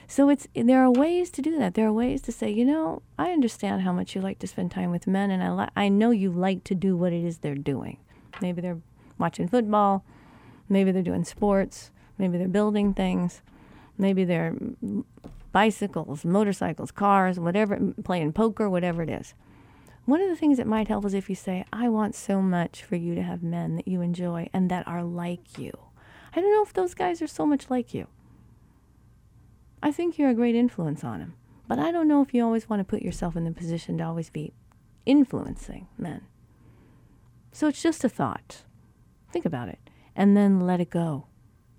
So 0.07 0.29
it's 0.29 0.47
there 0.55 0.81
are 0.81 0.91
ways 0.91 1.29
to 1.31 1.41
do 1.41 1.57
that. 1.59 1.75
There 1.75 1.87
are 1.87 1.93
ways 1.93 2.21
to 2.23 2.31
say, 2.31 2.49
you 2.49 2.65
know, 2.65 3.03
I 3.17 3.31
understand 3.31 3.83
how 3.83 3.93
much 3.93 4.15
you 4.15 4.21
like 4.21 4.39
to 4.39 4.47
spend 4.47 4.71
time 4.71 4.89
with 4.89 5.05
men, 5.05 5.29
and 5.29 5.43
I 5.43 5.51
li- 5.51 5.69
I 5.75 5.89
know 5.89 6.11
you 6.11 6.31
like 6.31 6.63
to 6.65 6.75
do 6.75 6.97
what 6.97 7.13
it 7.13 7.23
is 7.23 7.37
they're 7.37 7.55
doing. 7.55 7.97
Maybe 8.41 8.61
they're 8.61 8.81
watching 9.17 9.47
football, 9.47 10.03
maybe 10.67 10.91
they're 10.91 11.03
doing 11.03 11.23
sports, 11.23 11.91
maybe 12.17 12.37
they're 12.37 12.47
building 12.47 12.93
things, 12.93 13.41
maybe 13.97 14.23
they're 14.23 14.55
bicycles, 15.51 16.25
motorcycles, 16.25 16.91
cars, 16.91 17.39
whatever, 17.39 17.79
playing 18.03 18.33
poker, 18.33 18.69
whatever 18.69 19.03
it 19.03 19.09
is. 19.09 19.33
One 20.05 20.21
of 20.21 20.29
the 20.29 20.35
things 20.35 20.57
that 20.57 20.67
might 20.67 20.87
help 20.87 21.03
is 21.05 21.13
if 21.13 21.29
you 21.29 21.35
say, 21.35 21.65
I 21.73 21.89
want 21.89 22.15
so 22.15 22.41
much 22.41 22.83
for 22.83 22.95
you 22.95 23.13
to 23.15 23.23
have 23.23 23.43
men 23.43 23.75
that 23.75 23.87
you 23.87 24.01
enjoy 24.01 24.49
and 24.53 24.71
that 24.71 24.87
are 24.87 25.03
like 25.03 25.57
you. 25.57 25.86
I 26.37 26.41
don't 26.41 26.51
know 26.51 26.61
if 26.61 26.73
those 26.73 26.93
guys 26.93 27.19
are 27.23 27.27
so 27.27 27.47
much 27.47 27.71
like 27.71 27.95
you. 27.95 28.05
I 29.81 29.91
think 29.91 30.19
you're 30.19 30.29
a 30.29 30.35
great 30.35 30.53
influence 30.53 31.03
on 31.03 31.19
them, 31.19 31.33
but 31.67 31.79
I 31.79 31.91
don't 31.91 32.07
know 32.07 32.21
if 32.21 32.31
you 32.31 32.43
always 32.45 32.69
want 32.69 32.79
to 32.79 32.83
put 32.83 33.01
yourself 33.01 33.35
in 33.35 33.43
the 33.43 33.51
position 33.51 33.97
to 33.97 34.03
always 34.03 34.29
be 34.29 34.53
influencing 35.03 35.87
men. 35.97 36.21
So 37.51 37.67
it's 37.67 37.81
just 37.81 38.03
a 38.03 38.09
thought. 38.09 38.63
Think 39.33 39.45
about 39.45 39.69
it 39.69 39.79
and 40.15 40.37
then 40.37 40.59
let 40.59 40.79
it 40.79 40.91
go. 40.91 41.25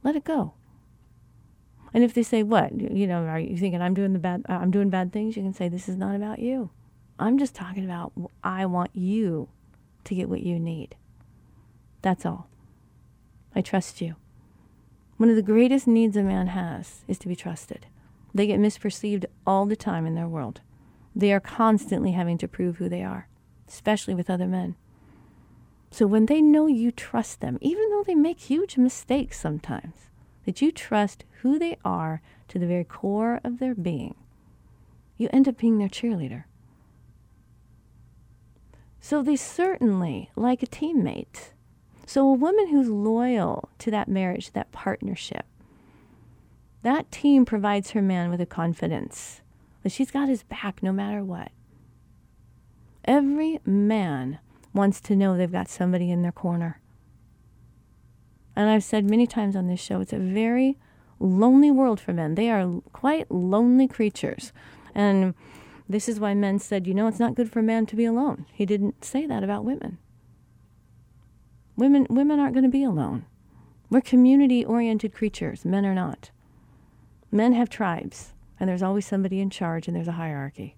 Let 0.03 0.17
it 0.17 0.25
go. 0.25 0.55
And 1.95 2.03
if 2.03 2.13
they 2.13 2.25
say, 2.25 2.43
"What? 2.43 2.81
You 2.81 3.07
know, 3.07 3.27
are 3.27 3.39
you 3.39 3.57
thinking 3.57 3.81
I'm 3.81 3.95
doing 3.95 4.13
the 4.13 4.19
bad 4.19 4.45
uh, 4.49 4.55
I'm 4.55 4.73
doing 4.73 4.91
bad 4.91 5.13
things?" 5.13 5.37
You 5.37 5.45
can 5.45 5.55
say, 5.55 5.69
"This 5.69 5.89
is 5.89 5.97
not 5.97 6.17
about 6.17 6.41
you. 6.41 6.71
I'm 7.17 7.39
just 7.39 7.55
talking 7.55 7.85
about 7.85 8.13
I 8.43 8.67
want 8.67 8.91
you 8.93 9.51
to 10.03 10.15
get 10.17 10.29
what 10.29 10.43
you 10.43 10.59
need. 10.59 10.97
That's 12.03 12.27
all. 12.27 12.49
I 13.55 13.61
trust 13.61 14.01
you." 14.01 14.17
One 15.19 15.29
of 15.29 15.37
the 15.37 15.43
greatest 15.43 15.89
needs 15.89 16.17
a 16.17 16.23
man 16.23 16.47
has 16.47 17.03
is 17.09 17.19
to 17.19 17.29
be 17.29 17.35
trusted. 17.35 17.87
They 18.33 18.47
get 18.47 18.61
misperceived 18.61 19.25
all 19.45 19.67
the 19.67 19.75
time 19.75 20.07
in 20.07 20.15
their 20.15 20.29
world. 20.29 20.61
They 21.15 21.33
are 21.33 21.41
constantly 21.41 22.13
having 22.13 22.39
to 22.39 22.47
prove 22.47 22.77
who 22.77 22.89
they 22.89 23.03
are, 23.03 23.27
especially 23.67 24.15
with 24.15 24.31
other 24.31 24.47
men. 24.47 24.77
So 25.91 26.07
when 26.07 26.27
they 26.27 26.41
know 26.41 26.69
you 26.69 26.93
trust 26.93 27.41
them, 27.41 27.59
even 27.61 27.91
though 27.91 28.05
they 28.05 28.15
make 28.15 28.39
huge 28.39 28.77
mistakes 28.77 29.41
sometimes, 29.41 29.97
that 30.45 30.63
you 30.63 30.71
trust 30.71 31.25
who 31.43 31.59
they 31.59 31.77
are 31.85 32.23
to 32.47 32.61
the 32.61 32.67
very 32.69 32.85
core 32.85 33.41
of 33.43 33.59
their 33.59 33.75
being, 33.75 34.15
you 35.17 35.29
end 35.33 35.49
up 35.49 35.59
being 35.59 35.79
their 35.79 35.89
cheerleader. 35.89 36.45
So 39.01 39.21
they 39.21 39.35
certainly, 39.35 40.31
like 40.37 40.63
a 40.63 40.67
teammate, 40.67 41.51
so, 42.09 42.27
a 42.27 42.33
woman 42.33 42.69
who's 42.69 42.89
loyal 42.89 43.69
to 43.81 43.91
that 43.91 44.09
marriage, 44.09 44.53
that 44.53 44.73
partnership, 44.73 45.45
that 46.83 47.13
team 47.13 47.45
provides 47.45 47.91
her 47.91 48.01
man 48.01 48.31
with 48.31 48.41
a 48.41 48.47
confidence 48.47 49.43
that 49.83 49.93
she's 49.93 50.11
got 50.11 50.31
his 50.31 50.43
back 50.43 50.83
no 50.83 50.91
matter 50.91 51.23
what. 51.23 51.53
Every 53.05 53.61
man 53.67 54.39
wants 54.73 55.03
to 55.03 55.17
know 55.17 55.37
they've 55.37 55.53
got 55.53 55.69
somebody 55.69 56.11
in 56.11 56.23
their 56.23 56.33
corner. 56.33 56.81
And 58.57 58.71
I've 58.71 58.85
said 58.85 59.05
many 59.05 59.27
times 59.27 59.55
on 59.55 59.67
this 59.67 59.79
show, 59.79 60.01
it's 60.01 60.15
a 60.15 60.19
very 60.19 60.79
lonely 61.21 61.71
world 61.71 62.01
for 62.01 62.15
men. 62.15 62.37
They 62.37 62.49
are 62.49 62.81
quite 62.95 63.31
lonely 63.31 63.87
creatures. 63.87 64.55
And 64.95 65.35
this 65.87 66.09
is 66.09 66.19
why 66.19 66.33
men 66.33 66.59
said, 66.59 66.87
you 66.87 66.95
know, 66.95 67.07
it's 67.07 67.21
not 67.21 67.35
good 67.35 67.53
for 67.53 67.59
a 67.59 67.63
man 67.63 67.85
to 67.85 67.97
be 67.97 68.07
alone. 68.07 68.47
He 68.51 68.65
didn't 68.65 69.05
say 69.05 69.27
that 69.27 69.45
about 69.45 69.67
women. 69.67 69.99
Women, 71.79 72.09
women 72.11 72.41
aren't 72.41 72.55
going 72.55 72.65
to 72.65 72.69
be 72.69 72.83
alone. 72.83 73.25
We're 73.89 74.01
community 74.01 74.65
oriented 74.65 75.15
creatures. 75.15 75.65
Men 75.65 75.87
are 75.87 75.95
not. 75.95 76.33
Men 77.31 77.53
have 77.53 77.71
tribes, 77.71 78.33
and 78.59 78.69
there's 78.69 78.83
always 78.83 79.07
somebody 79.07 79.41
in 79.41 79.49
charge, 79.49 79.87
and 79.87 79.97
there's 79.97 80.09
a 80.09 80.13
hierarchy. 80.13 80.75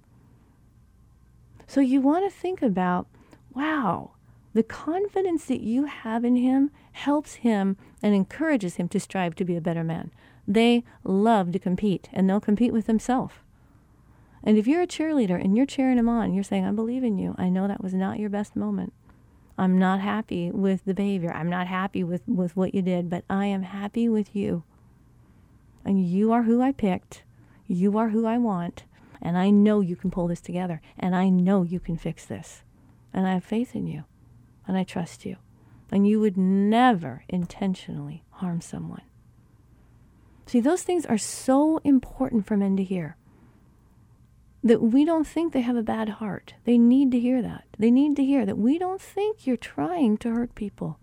So 1.67 1.81
you 1.81 2.03
want 2.03 2.31
to 2.31 2.39
think 2.39 2.61
about 2.61 3.07
wow, 3.55 4.11
the 4.53 4.63
confidence 4.63 5.47
that 5.47 5.63
you 5.63 5.87
have 5.87 6.23
in 6.23 6.37
him 6.37 6.71
helps 6.93 7.37
him 7.37 7.79
and 8.03 8.15
encourages 8.15 8.77
him 8.77 8.87
to 8.89 9.01
strive 9.01 9.35
to 9.37 9.45
be 9.45 9.57
a 9.57 9.61
better 9.61 9.83
man. 9.83 10.11
They 10.47 10.85
love 11.03 11.51
to 11.53 11.59
compete, 11.59 12.11
and 12.13 12.29
they'll 12.29 12.41
compete 12.41 12.75
with 12.75 12.87
themselves. 12.87 13.37
And 14.45 14.59
if 14.59 14.67
you're 14.67 14.83
a 14.83 14.87
cheerleader 14.87 15.43
and 15.43 15.57
you're 15.57 15.65
cheering 15.65 15.97
him 15.97 16.11
on, 16.11 16.35
you're 16.35 16.45
saying, 16.45 16.67
I 16.67 16.73
believe 16.73 17.05
in 17.05 17.17
you. 17.17 17.35
I 17.39 17.49
know 17.49 17.67
that 17.67 17.83
was 17.83 17.95
not 17.95 18.19
your 18.19 18.31
best 18.31 18.55
moment. 18.55 18.93
I'm 19.61 19.77
not 19.77 20.01
happy 20.01 20.51
with 20.51 20.87
the 20.87 20.95
behavior. 20.95 21.31
I'm 21.35 21.51
not 21.51 21.67
happy 21.67 22.03
with, 22.03 22.23
with 22.27 22.57
what 22.57 22.75
you 22.75 22.81
did, 22.81 23.11
but 23.11 23.25
I 23.29 23.45
am 23.45 23.63
happy 23.63 24.09
with 24.09 24.35
you. 24.35 24.65
And 25.85 26.03
you 26.03 26.33
are 26.33 26.45
who 26.45 26.63
I 26.63 26.73
picked. 26.73 27.25
You 27.67 27.99
are 27.99 28.09
who 28.09 28.25
I 28.25 28.39
want. 28.39 28.85
And 29.21 29.37
I 29.37 29.51
know 29.51 29.83
you 29.83 29.97
can 29.97 30.11
pull 30.11 30.29
this 30.29 30.41
together. 30.41 30.81
And 30.99 31.15
I 31.15 31.29
know 31.29 31.63
you 31.63 31.79
can 31.79 31.99
fix 31.99 32.25
this. 32.25 32.63
And 33.13 33.27
I 33.27 33.35
have 33.35 33.45
faith 33.45 33.77
in 33.77 33.87
you. 33.87 34.05
And 34.67 34.79
I 34.79 34.83
trust 34.83 35.27
you. 35.27 35.37
And 35.93 36.09
you 36.09 36.21
would 36.21 36.39
never 36.39 37.25
intentionally 37.29 38.25
harm 38.31 38.63
someone. 38.63 39.03
See, 40.47 40.61
those 40.61 40.85
things 40.85 41.05
are 41.05 41.19
so 41.19 41.83
important 41.85 42.47
for 42.47 42.57
men 42.57 42.79
to 42.79 42.83
hear 42.83 43.19
that 44.63 44.83
we 44.83 45.05
don't 45.05 45.27
think 45.27 45.53
they 45.53 45.63
have 45.63 45.77
a 45.77 45.83
bad 45.83 46.09
heart. 46.09 46.55
They 46.65 46.77
need 46.77 47.11
to 47.13 47.21
hear 47.21 47.41
that. 47.43 47.65
They 47.79 47.91
need 47.91 48.17
to 48.17 48.25
hear 48.25 48.45
that 48.45 48.59
we 48.59 48.79
don't 48.79 49.01
think 49.01 49.47
you're 49.47 49.57
trying 49.57 50.19
to 50.19 50.31
hurt 50.31 50.55
people. 50.55 50.99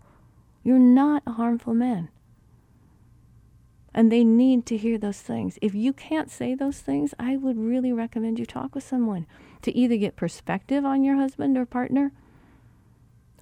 You're 0.62 0.78
not 0.78 1.22
a 1.26 1.32
harmful 1.32 1.74
man. 1.74 2.08
And 3.92 4.12
they 4.12 4.22
need 4.22 4.64
to 4.66 4.76
hear 4.76 4.96
those 4.96 5.20
things. 5.20 5.58
If 5.60 5.74
you 5.74 5.92
can't 5.92 6.30
say 6.30 6.54
those 6.54 6.78
things, 6.80 7.14
I 7.18 7.36
would 7.36 7.58
really 7.58 7.92
recommend 7.92 8.38
you 8.38 8.46
talk 8.46 8.74
with 8.74 8.84
someone 8.84 9.26
to 9.62 9.76
either 9.76 9.96
get 9.96 10.14
perspective 10.14 10.84
on 10.84 11.02
your 11.02 11.16
husband 11.16 11.58
or 11.58 11.66
partner 11.66 12.12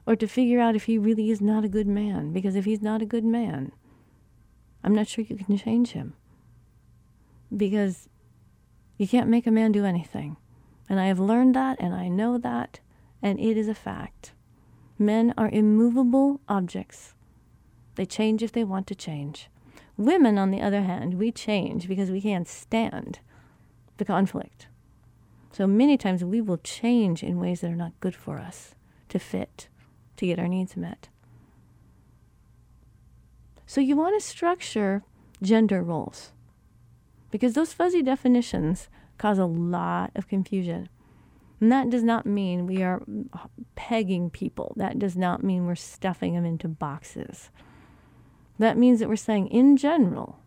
or 0.07 0.17
to 0.17 0.27
figure 0.27 0.61
out 0.61 0.77
if 0.77 0.85
he 0.85 0.97
really 0.97 1.31
is 1.31 1.43
not 1.43 1.65
a 1.65 1.69
good 1.69 1.87
man. 1.87 2.33
Because 2.33 2.57
if 2.57 2.65
he's 2.65 2.81
not 2.81 3.03
a 3.03 3.07
good 3.07 3.25
man, 3.25 3.73
I'm 4.83 4.95
not 4.95 5.09
sure 5.09 5.25
you 5.29 5.37
can 5.37 5.59
change 5.59 5.91
him. 5.91 6.15
Because 7.55 8.09
you 8.97 9.07
can't 9.07 9.29
make 9.29 9.47
a 9.47 9.51
man 9.51 9.73
do 9.73 9.85
anything. 9.85 10.37
And 10.89 11.01
I 11.01 11.07
have 11.07 11.19
learned 11.19 11.55
that 11.55 11.77
and 11.81 11.95
I 11.95 12.09
know 12.09 12.39
that, 12.39 12.81
and 13.23 13.41
it 13.41 13.57
is 13.57 13.69
a 13.69 13.75
fact. 13.75 14.33
Men 14.99 15.35
are 15.37 15.49
immovable 15.49 16.41
objects. 16.49 17.15
They 17.97 18.07
change 18.07 18.43
if 18.43 18.53
they 18.53 18.65
want 18.65 18.87
to 18.89 18.95
change. 18.95 19.49
Women, 19.97 20.39
on 20.39 20.51
the 20.51 20.61
other 20.61 20.83
hand, 20.83 21.15
we 21.15 21.33
change 21.33 21.89
because 21.89 22.11
we 22.11 22.21
can't 22.21 22.49
stand 22.49 23.21
the 23.97 24.05
conflict. 24.05 24.69
So 25.53 25.67
many 25.67 25.97
times 25.97 26.23
we 26.23 26.41
will 26.41 26.59
change 26.59 27.23
in 27.23 27.41
ways 27.41 27.63
that 27.63 27.71
are 27.71 27.77
not 27.77 27.99
good 28.01 28.15
for 28.15 28.39
us 28.39 28.75
to 29.09 29.19
fit, 29.19 29.69
to 30.19 30.27
get 30.27 30.39
our 30.39 30.49
needs 30.49 30.77
met. 30.77 31.09
So 33.67 33.81
you 33.81 33.97
want 33.97 34.21
to 34.21 34.27
structure 34.27 35.03
gender 35.43 35.83
roles 35.83 36.33
because 37.31 37.55
those 37.55 37.73
fuzzy 37.73 38.03
definitions 38.03 38.89
cause 39.19 39.39
a 39.39 39.47
lot 39.47 40.11
of 40.15 40.29
confusion. 40.29 40.89
And 41.61 41.73
that 41.73 41.89
does 41.89 42.03
not 42.03 42.27
mean 42.27 42.67
we 42.67 42.83
are 42.83 43.03
pegging 43.75 44.31
people. 44.31 44.75
That 44.77 44.99
does 44.99 45.17
not 45.17 45.43
mean 45.43 45.65
we're 45.65 45.75
stuffing 45.75 46.35
them 46.35 46.45
into 46.45 46.69
boxes. 46.69 47.51
That 48.59 48.77
means 48.77 49.01
that 49.01 49.09
we're 49.09 49.17
saying, 49.17 49.49
in 49.49 49.77
general, 49.77 50.39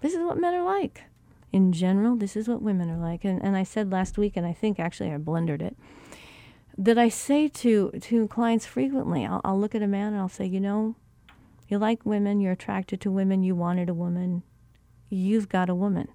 this 0.00 0.14
is 0.14 0.20
what 0.20 0.38
men 0.38 0.54
are 0.54 0.64
like. 0.64 1.04
In 1.52 1.72
general, 1.72 2.14
this 2.14 2.36
is 2.36 2.46
what 2.46 2.62
women 2.62 2.90
are 2.90 2.98
like. 2.98 3.24
And, 3.24 3.42
and 3.42 3.56
I 3.56 3.62
said 3.64 3.90
last 3.90 4.18
week, 4.18 4.36
and 4.36 4.46
I 4.46 4.52
think 4.52 4.78
actually 4.78 5.10
I 5.10 5.18
blundered 5.18 5.62
it, 5.62 5.76
that 6.76 6.98
I 6.98 7.08
say 7.08 7.48
to, 7.48 7.90
to 8.02 8.28
clients 8.28 8.66
frequently, 8.66 9.24
I'll, 9.24 9.40
I'll 9.44 9.58
look 9.58 9.74
at 9.74 9.82
a 9.82 9.88
man 9.88 10.12
and 10.12 10.20
I'll 10.20 10.28
say, 10.28 10.46
you 10.46 10.60
know, 10.60 10.94
you 11.68 11.78
like 11.78 12.06
women, 12.06 12.40
you're 12.40 12.52
attracted 12.52 13.00
to 13.00 13.10
women, 13.10 13.42
you 13.42 13.54
wanted 13.54 13.88
a 13.88 13.94
woman, 13.94 14.42
you've 15.08 15.48
got 15.48 15.68
a 15.68 15.74
woman. 15.74 16.08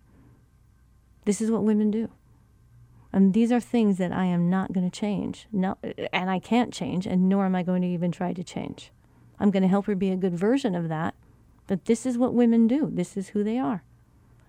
This 1.26 1.42
is 1.42 1.50
what 1.52 1.64
women 1.64 1.92
do. 1.92 2.10
And 3.12 3.34
these 3.34 3.52
are 3.52 3.60
things 3.60 3.98
that 3.98 4.12
I 4.12 4.26
am 4.26 4.50
not 4.50 4.74
going 4.74 4.90
to 4.90 5.00
change. 5.00 5.48
No, 5.52 5.78
and 6.12 6.30
I 6.30 6.40
can't 6.40 6.74
change, 6.74 7.06
and 7.06 7.30
nor 7.30 7.46
am 7.46 7.56
I 7.56 7.64
going 7.64 7.84
to 7.84 7.88
even 7.88 8.12
try 8.12 8.34
to 8.34 8.44
change. 8.44 8.92
I'm 9.40 9.52
going 9.52 9.64
to 9.64 9.70
help 9.70 9.86
her 9.86 9.96
be 9.96 10.10
a 10.10 10.18
good 10.18 10.36
version 10.36 10.74
of 10.74 10.90
that. 10.90 11.14
But 11.68 11.86
this 11.86 12.06
is 12.06 12.18
what 12.18 12.34
women 12.34 12.68
do. 12.68 12.90
This 12.92 13.16
is 13.16 13.30
who 13.30 13.44
they 13.44 13.58
are. 13.58 13.84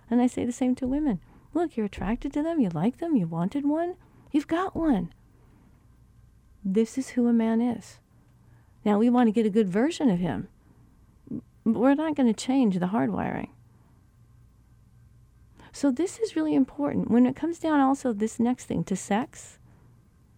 And 0.09 0.21
I 0.21 0.27
say 0.27 0.45
the 0.45 0.51
same 0.51 0.75
to 0.75 0.87
women. 0.87 1.19
Look, 1.53 1.77
you're 1.77 1.85
attracted 1.85 2.33
to 2.33 2.43
them, 2.43 2.59
you 2.59 2.69
like 2.69 2.97
them, 2.97 3.15
you 3.15 3.27
wanted 3.27 3.65
one, 3.65 3.95
you've 4.31 4.47
got 4.47 4.75
one. 4.75 5.13
This 6.63 6.97
is 6.97 7.09
who 7.09 7.27
a 7.27 7.33
man 7.33 7.61
is. 7.61 7.99
Now, 8.83 8.99
we 8.99 9.09
want 9.09 9.27
to 9.27 9.31
get 9.31 9.45
a 9.45 9.51
good 9.51 9.69
version 9.69 10.09
of 10.09 10.19
him, 10.19 10.49
but 11.65 11.79
we're 11.79 11.95
not 11.95 12.15
going 12.15 12.31
to 12.31 12.45
change 12.45 12.77
the 12.77 12.87
hardwiring. 12.87 13.49
So 15.75 15.91
this 15.91 16.19
is 16.19 16.37
really 16.37 16.55
important. 16.55 17.11
When 17.11 17.25
it 17.25 17.35
comes 17.35 17.59
down 17.59 17.81
also 17.81 18.13
this 18.13 18.39
next 18.39 18.63
thing 18.63 18.85
to 18.85 18.95
sex, 18.95 19.59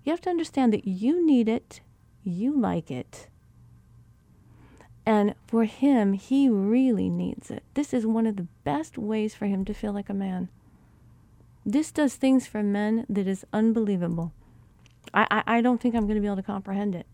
you 0.03 0.11
have 0.11 0.21
to 0.21 0.31
understand 0.31 0.73
that 0.73 0.87
you 0.87 1.23
need 1.23 1.47
it, 1.47 1.81
you 2.23 2.59
like 2.59 2.89
it, 2.89 3.27
And 5.07 5.35
for 5.47 5.63
him, 5.63 6.11
he 6.11 6.49
really 6.49 7.09
needs 7.09 7.49
it. 7.49 7.63
This 7.75 7.93
is 7.93 8.05
one 8.05 8.27
of 8.27 8.35
the 8.35 8.47
best 8.65 8.97
ways 8.97 9.33
for 9.33 9.45
him 9.45 9.63
to 9.63 9.73
feel 9.73 9.93
like 9.93 10.09
a 10.09 10.13
man. 10.13 10.49
This 11.65 11.93
does 11.93 12.15
things 12.15 12.45
for 12.45 12.61
men 12.61 13.05
that 13.07 13.25
is 13.25 13.45
unbelievable. 13.53 14.33
I, 15.13 15.27
I, 15.31 15.43
I 15.57 15.61
don't 15.61 15.79
think 15.79 15.95
I'm 15.95 16.07
going 16.07 16.15
to 16.15 16.21
be 16.21 16.27
able 16.27 16.35
to 16.35 16.43
comprehend 16.43 16.93
it. 16.93 17.05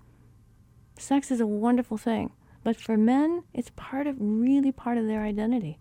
Sex 0.97 1.29
is 1.29 1.39
a 1.39 1.45
wonderful 1.45 1.97
thing, 1.99 2.31
but 2.63 2.75
for 2.75 2.97
men, 2.97 3.43
it's 3.53 3.69
part 3.75 4.07
of 4.07 4.15
really 4.19 4.71
part 4.71 4.97
of 4.97 5.05
their 5.05 5.21
identity. 5.21 5.77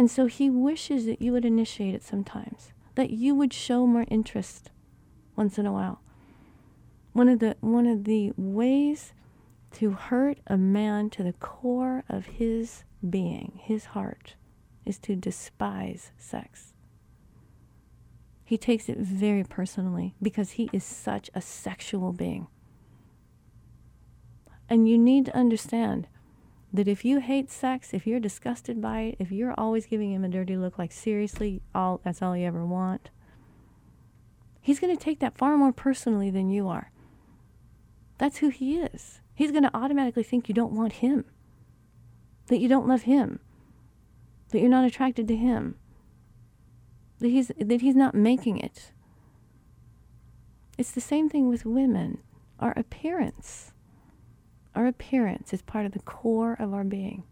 And 0.00 0.10
so 0.10 0.24
he 0.24 0.48
wishes 0.48 1.04
that 1.04 1.20
you 1.20 1.30
would 1.32 1.44
initiate 1.44 1.94
it 1.94 2.02
sometimes, 2.02 2.72
that 2.94 3.10
you 3.10 3.34
would 3.34 3.52
show 3.52 3.86
more 3.86 4.06
interest 4.08 4.70
once 5.36 5.58
in 5.58 5.66
a 5.66 5.72
while. 5.72 6.00
One 7.12 7.28
of 7.28 7.38
the 7.38 7.58
one 7.60 7.84
of 7.86 8.04
the 8.04 8.32
ways 8.34 9.12
to 9.72 9.90
hurt 9.90 10.38
a 10.46 10.56
man 10.56 11.10
to 11.10 11.22
the 11.22 11.34
core 11.34 12.02
of 12.08 12.24
his 12.24 12.84
being, 13.10 13.60
his 13.62 13.84
heart, 13.92 14.36
is 14.86 14.98
to 15.00 15.16
despise 15.16 16.12
sex. 16.16 16.72
He 18.42 18.56
takes 18.56 18.88
it 18.88 18.96
very 18.96 19.44
personally 19.44 20.14
because 20.22 20.52
he 20.52 20.70
is 20.72 20.82
such 20.82 21.28
a 21.34 21.42
sexual 21.42 22.14
being. 22.14 22.46
And 24.66 24.88
you 24.88 24.96
need 24.96 25.26
to 25.26 25.36
understand 25.36 26.08
that 26.72 26.88
if 26.88 27.04
you 27.04 27.20
hate 27.20 27.50
sex, 27.50 27.92
if 27.92 28.06
you're 28.06 28.20
disgusted 28.20 28.80
by 28.80 29.00
it, 29.00 29.16
if 29.18 29.32
you're 29.32 29.54
always 29.58 29.86
giving 29.86 30.12
him 30.12 30.24
a 30.24 30.28
dirty 30.28 30.56
look 30.56 30.78
like 30.78 30.92
seriously, 30.92 31.62
all 31.74 32.00
that's 32.04 32.22
all 32.22 32.36
you 32.36 32.46
ever 32.46 32.64
want, 32.64 33.10
he's 34.60 34.78
going 34.78 34.96
to 34.96 35.02
take 35.02 35.18
that 35.20 35.36
far 35.36 35.56
more 35.56 35.72
personally 35.72 36.30
than 36.30 36.50
you 36.50 36.68
are. 36.68 36.92
That's 38.18 38.38
who 38.38 38.50
he 38.50 38.78
is 38.78 39.20
he's 39.40 39.52
going 39.52 39.62
to 39.62 39.74
automatically 39.74 40.22
think 40.22 40.50
you 40.50 40.54
don't 40.54 40.74
want 40.74 40.92
him, 40.92 41.24
that 42.48 42.60
you 42.60 42.68
don't 42.68 42.86
love 42.86 43.02
him, 43.02 43.40
that 44.50 44.60
you're 44.60 44.68
not 44.68 44.84
attracted 44.84 45.26
to 45.26 45.34
him, 45.34 45.76
that 47.20 47.28
he's, 47.28 47.50
that 47.58 47.80
he's 47.80 47.96
not 47.96 48.14
making 48.14 48.58
it. 48.58 48.92
It's 50.76 50.90
the 50.90 51.00
same 51.00 51.30
thing 51.30 51.48
with 51.48 51.64
women. 51.64 52.18
Our 52.58 52.74
appearance, 52.76 53.72
our 54.74 54.86
appearance 54.86 55.52
is 55.52 55.62
part 55.62 55.86
of 55.86 55.92
the 55.92 56.00
core 56.00 56.56
of 56.58 56.72
our 56.72 56.84
being. 56.84 57.24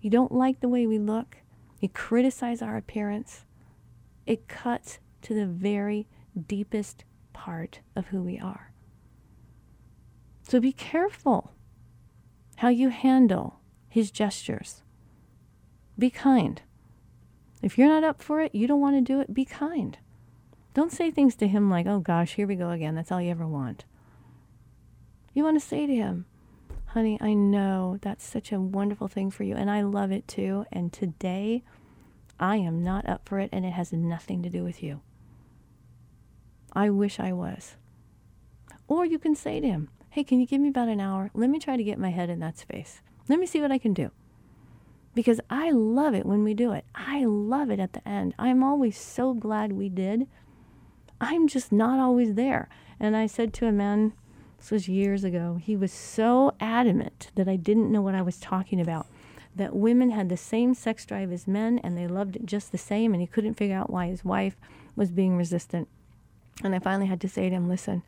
You 0.00 0.10
don't 0.10 0.32
like 0.32 0.60
the 0.60 0.68
way 0.68 0.86
we 0.86 0.98
look, 0.98 1.38
you 1.80 1.88
criticize 1.88 2.62
our 2.62 2.76
appearance, 2.76 3.44
it 4.26 4.48
cuts 4.48 4.98
to 5.22 5.34
the 5.34 5.46
very 5.46 6.06
deepest 6.46 7.04
part 7.32 7.80
of 7.96 8.08
who 8.08 8.22
we 8.22 8.38
are. 8.38 8.72
So 10.42 10.60
be 10.60 10.72
careful 10.72 11.52
how 12.56 12.68
you 12.68 12.88
handle 12.88 13.60
his 13.88 14.10
gestures. 14.10 14.82
Be 15.98 16.10
kind. 16.10 16.62
If 17.62 17.76
you're 17.76 17.88
not 17.88 18.04
up 18.04 18.22
for 18.22 18.40
it, 18.40 18.54
you 18.54 18.66
don't 18.66 18.80
want 18.80 18.96
to 18.96 19.00
do 19.00 19.20
it, 19.20 19.34
be 19.34 19.44
kind. 19.44 19.98
Don't 20.72 20.92
say 20.92 21.10
things 21.10 21.34
to 21.36 21.48
him 21.48 21.70
like, 21.70 21.86
oh 21.86 21.98
gosh, 21.98 22.34
here 22.34 22.46
we 22.46 22.56
go 22.56 22.70
again. 22.70 22.94
That's 22.94 23.10
all 23.10 23.20
you 23.20 23.30
ever 23.30 23.46
want. 23.46 23.84
You 25.32 25.44
want 25.44 25.60
to 25.60 25.66
say 25.66 25.86
to 25.86 25.94
him, 25.94 26.26
honey, 26.86 27.18
I 27.20 27.34
know 27.34 27.98
that's 28.02 28.24
such 28.24 28.50
a 28.50 28.60
wonderful 28.60 29.06
thing 29.06 29.30
for 29.30 29.44
you, 29.44 29.54
and 29.54 29.70
I 29.70 29.82
love 29.82 30.10
it 30.10 30.26
too. 30.26 30.64
And 30.72 30.92
today, 30.92 31.62
I 32.40 32.56
am 32.56 32.82
not 32.82 33.08
up 33.08 33.28
for 33.28 33.38
it, 33.38 33.50
and 33.52 33.64
it 33.64 33.72
has 33.72 33.92
nothing 33.92 34.42
to 34.42 34.50
do 34.50 34.64
with 34.64 34.82
you. 34.82 35.00
I 36.72 36.90
wish 36.90 37.20
I 37.20 37.32
was. 37.32 37.76
Or 38.88 39.04
you 39.04 39.18
can 39.18 39.36
say 39.36 39.60
to 39.60 39.66
him, 39.66 39.88
hey, 40.10 40.24
can 40.24 40.40
you 40.40 40.46
give 40.46 40.60
me 40.60 40.68
about 40.68 40.88
an 40.88 41.00
hour? 41.00 41.30
Let 41.32 41.50
me 41.50 41.60
try 41.60 41.76
to 41.76 41.84
get 41.84 41.98
my 41.98 42.10
head 42.10 42.28
in 42.28 42.40
that 42.40 42.58
space. 42.58 43.00
Let 43.28 43.38
me 43.38 43.46
see 43.46 43.60
what 43.60 43.70
I 43.70 43.78
can 43.78 43.94
do. 43.94 44.10
Because 45.14 45.40
I 45.48 45.70
love 45.70 46.14
it 46.14 46.26
when 46.26 46.42
we 46.42 46.54
do 46.54 46.72
it. 46.72 46.84
I 46.94 47.24
love 47.24 47.70
it 47.70 47.78
at 47.78 47.92
the 47.92 48.06
end. 48.08 48.34
I'm 48.36 48.64
always 48.64 48.98
so 48.98 49.34
glad 49.34 49.72
we 49.72 49.88
did. 49.88 50.26
I'm 51.20 51.46
just 51.46 51.70
not 51.70 52.00
always 52.00 52.34
there. 52.34 52.68
And 52.98 53.16
I 53.16 53.26
said 53.26 53.52
to 53.54 53.66
a 53.66 53.72
man, 53.72 54.12
this 54.60 54.70
was 54.70 54.88
years 54.88 55.24
ago, 55.24 55.58
he 55.60 55.74
was 55.74 55.90
so 55.90 56.52
adamant 56.60 57.30
that 57.34 57.48
I 57.48 57.56
didn't 57.56 57.90
know 57.90 58.02
what 58.02 58.14
I 58.14 58.20
was 58.20 58.38
talking 58.38 58.78
about. 58.78 59.06
That 59.56 59.74
women 59.74 60.10
had 60.10 60.28
the 60.28 60.36
same 60.36 60.74
sex 60.74 61.06
drive 61.06 61.32
as 61.32 61.48
men 61.48 61.80
and 61.82 61.96
they 61.96 62.06
loved 62.06 62.36
it 62.36 62.44
just 62.44 62.70
the 62.70 62.78
same, 62.78 63.12
and 63.14 63.22
he 63.22 63.26
couldn't 63.26 63.54
figure 63.54 63.76
out 63.76 63.90
why 63.90 64.08
his 64.08 64.22
wife 64.22 64.56
was 64.94 65.10
being 65.10 65.36
resistant. 65.36 65.88
And 66.62 66.74
I 66.74 66.78
finally 66.78 67.06
had 67.06 67.22
to 67.22 67.28
say 67.28 67.48
to 67.48 67.54
him, 67.56 67.68
listen, 67.68 68.02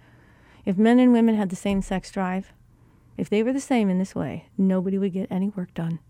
if 0.67 0.77
men 0.77 0.99
and 0.99 1.13
women 1.13 1.37
had 1.37 1.49
the 1.49 1.57
same 1.57 1.81
sex 1.81 2.11
drive, 2.11 2.53
if 3.17 3.31
they 3.31 3.43
were 3.43 3.53
the 3.53 3.61
same 3.61 3.89
in 3.89 3.99
this 3.99 4.15
way, 4.15 4.49
nobody 4.59 4.99
would 4.99 5.15
get 5.15 5.33
any 5.33 5.49
work 5.49 5.73
done. 5.73 6.01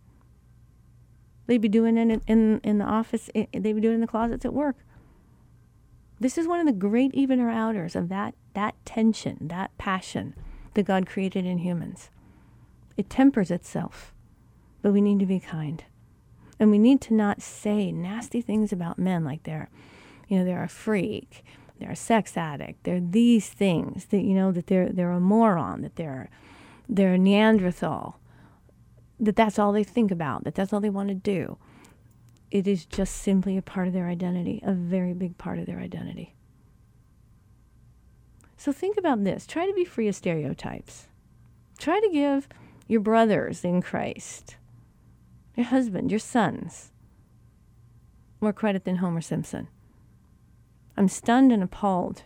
They'd 1.47 1.59
be 1.59 1.69
doing 1.69 1.97
it 1.97 2.11
in, 2.11 2.23
in, 2.27 2.61
in 2.65 2.79
the 2.79 2.85
office, 2.85 3.31
eh, 3.35 3.47
they'd 3.53 3.75
be 3.75 3.81
doing 3.81 3.93
it 3.93 3.97
in 3.97 4.01
the 4.01 4.07
closets 4.09 4.45
at 4.45 4.53
work. 4.53 4.77
This 6.23 6.39
is 6.39 6.47
one 6.47 6.61
of 6.61 6.67
the 6.67 6.73
great 6.73 7.15
evener 7.15 7.51
outers 7.51 7.97
of 7.97 8.09
that, 8.09 8.35
that 8.55 8.75
tension, 8.85 9.39
that 9.41 9.77
passion 9.77 10.35
that 10.75 10.85
God 10.85 11.07
created 11.07 11.45
in 11.45 11.59
humans. 11.59 12.11
It 12.97 13.11
tempers 13.11 13.51
itself, 13.51 14.15
but 14.83 14.93
we 14.93 15.01
need 15.01 15.19
to 15.19 15.27
be 15.27 15.41
kind. 15.41 15.85
And 16.61 16.71
we 16.71 16.79
need 16.79 17.01
to 17.03 17.15
not 17.15 17.43
say 17.43 17.91
nasty 17.91 18.41
things 18.41 18.73
about 18.73 18.99
men 18.99 19.25
like 19.25 19.43
they're, 19.43 19.69
you 20.29 20.39
know, 20.39 20.45
they're 20.45 20.63
a 20.63 20.69
freak 20.69 21.45
they're 21.83 21.91
a 21.91 21.97
sex 21.97 22.37
addict, 22.37 22.85
they're 22.85 23.01
these 23.01 23.49
things, 23.49 24.05
that 24.07 24.23
you 24.23 24.35
know, 24.35 24.53
that 24.53 24.69
they're 24.69 24.89
they're 24.89 25.11
a 25.11 25.19
moron, 25.19 25.83
that 25.83 25.97
they're 25.97 26.31
they're 26.89 27.15
a 27.15 27.19
Neanderthal, 27.19 28.21
that 29.19 29.35
that's 29.35 29.59
all 29.59 29.73
they 29.73 29.83
think 29.83 30.13
about, 30.13 30.45
that 30.45 30.55
that's 30.55 30.73
all 30.73 30.81
they 30.81 30.91
want 30.91 31.09
to 31.09 31.15
do. 31.15 31.59
It 32.53 32.67
is 32.67 32.85
just 32.85 33.15
simply 33.15 33.57
a 33.57 33.63
part 33.63 33.89
of 33.89 33.95
their 33.95 34.09
identity, 34.09 34.61
a 34.63 34.75
very 34.75 35.15
big 35.15 35.39
part 35.39 35.59
of 35.59 35.65
their 35.65 35.79
identity. 35.79 36.35
So 38.59 38.73
think 38.73 38.99
about 38.99 39.25
this. 39.25 39.47
Try 39.47 39.67
to 39.67 39.73
be 39.73 39.87
free 39.87 40.07
of 40.07 40.15
stereotypes. 40.15 41.07
Try 41.79 41.99
to 41.99 42.11
give 42.11 42.51
your 42.87 43.01
brothers 43.01 43.65
in 43.65 43.81
Christ, 43.81 44.57
your 45.57 45.65
husband, 45.65 46.11
your 46.11 46.21
sons, 46.21 46.93
more 48.39 48.53
credit 48.53 48.85
than 48.85 48.97
Homer 48.97 49.23
Simpson. 49.23 49.69
I'm 50.95 51.09
stunned 51.09 51.53
and 51.53 51.63
appalled 51.63 52.25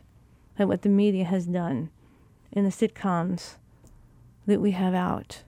at 0.59 0.67
what 0.67 0.83
the 0.83 0.89
media 0.89 1.25
has 1.25 1.47
done 1.47 1.91
in 2.51 2.65
the 2.65 2.71
sitcoms 2.71 3.59
that 4.45 4.61
we 4.61 4.73
have 4.73 4.93
out 4.93 5.45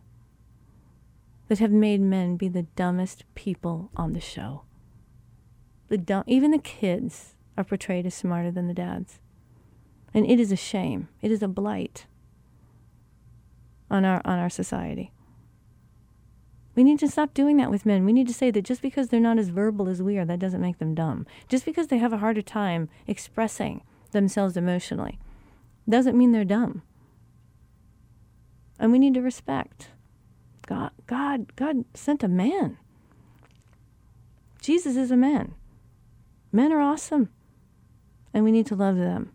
that 1.48 1.58
have 1.58 1.72
made 1.72 2.00
men 2.00 2.36
be 2.36 2.46
the 2.46 2.62
dumbest 2.76 3.24
people 3.34 3.90
on 3.96 4.12
the 4.12 4.20
show. 4.20 4.62
The 5.88 5.98
dumb, 5.98 6.24
even 6.26 6.50
the 6.50 6.58
kids 6.58 7.34
are 7.56 7.64
portrayed 7.64 8.06
as 8.06 8.14
smarter 8.14 8.50
than 8.50 8.68
the 8.68 8.74
dads. 8.74 9.20
And 10.14 10.28
it 10.28 10.40
is 10.40 10.52
a 10.52 10.56
shame. 10.56 11.08
It 11.22 11.30
is 11.30 11.42
a 11.42 11.48
blight 11.48 12.06
on 13.90 14.04
our 14.04 14.20
on 14.24 14.38
our 14.38 14.50
society. 14.50 15.12
We 16.74 16.84
need 16.84 17.00
to 17.00 17.08
stop 17.08 17.34
doing 17.34 17.56
that 17.56 17.70
with 17.70 17.84
men. 17.84 18.04
We 18.04 18.12
need 18.12 18.28
to 18.28 18.34
say 18.34 18.52
that 18.52 18.64
just 18.64 18.82
because 18.82 19.08
they're 19.08 19.18
not 19.18 19.38
as 19.38 19.48
verbal 19.48 19.88
as 19.88 20.00
we 20.00 20.16
are, 20.16 20.24
that 20.24 20.38
doesn't 20.38 20.60
make 20.60 20.78
them 20.78 20.94
dumb. 20.94 21.26
Just 21.48 21.64
because 21.64 21.88
they 21.88 21.98
have 21.98 22.12
a 22.12 22.18
harder 22.18 22.42
time 22.42 22.88
expressing 23.08 23.82
themselves 24.12 24.56
emotionally 24.56 25.18
doesn't 25.88 26.16
mean 26.16 26.30
they're 26.30 26.44
dumb. 26.44 26.82
And 28.78 28.92
we 28.92 28.98
need 29.00 29.14
to 29.14 29.22
respect. 29.22 29.88
God, 30.66 30.92
God, 31.06 31.56
God 31.56 31.84
sent 31.94 32.22
a 32.22 32.28
man. 32.28 32.78
Jesus 34.60 34.96
is 34.96 35.10
a 35.10 35.16
man. 35.16 35.54
Men 36.50 36.72
are 36.72 36.80
awesome, 36.80 37.28
and 38.32 38.44
we 38.44 38.52
need 38.52 38.66
to 38.66 38.74
love 38.74 38.96
them. 38.96 39.32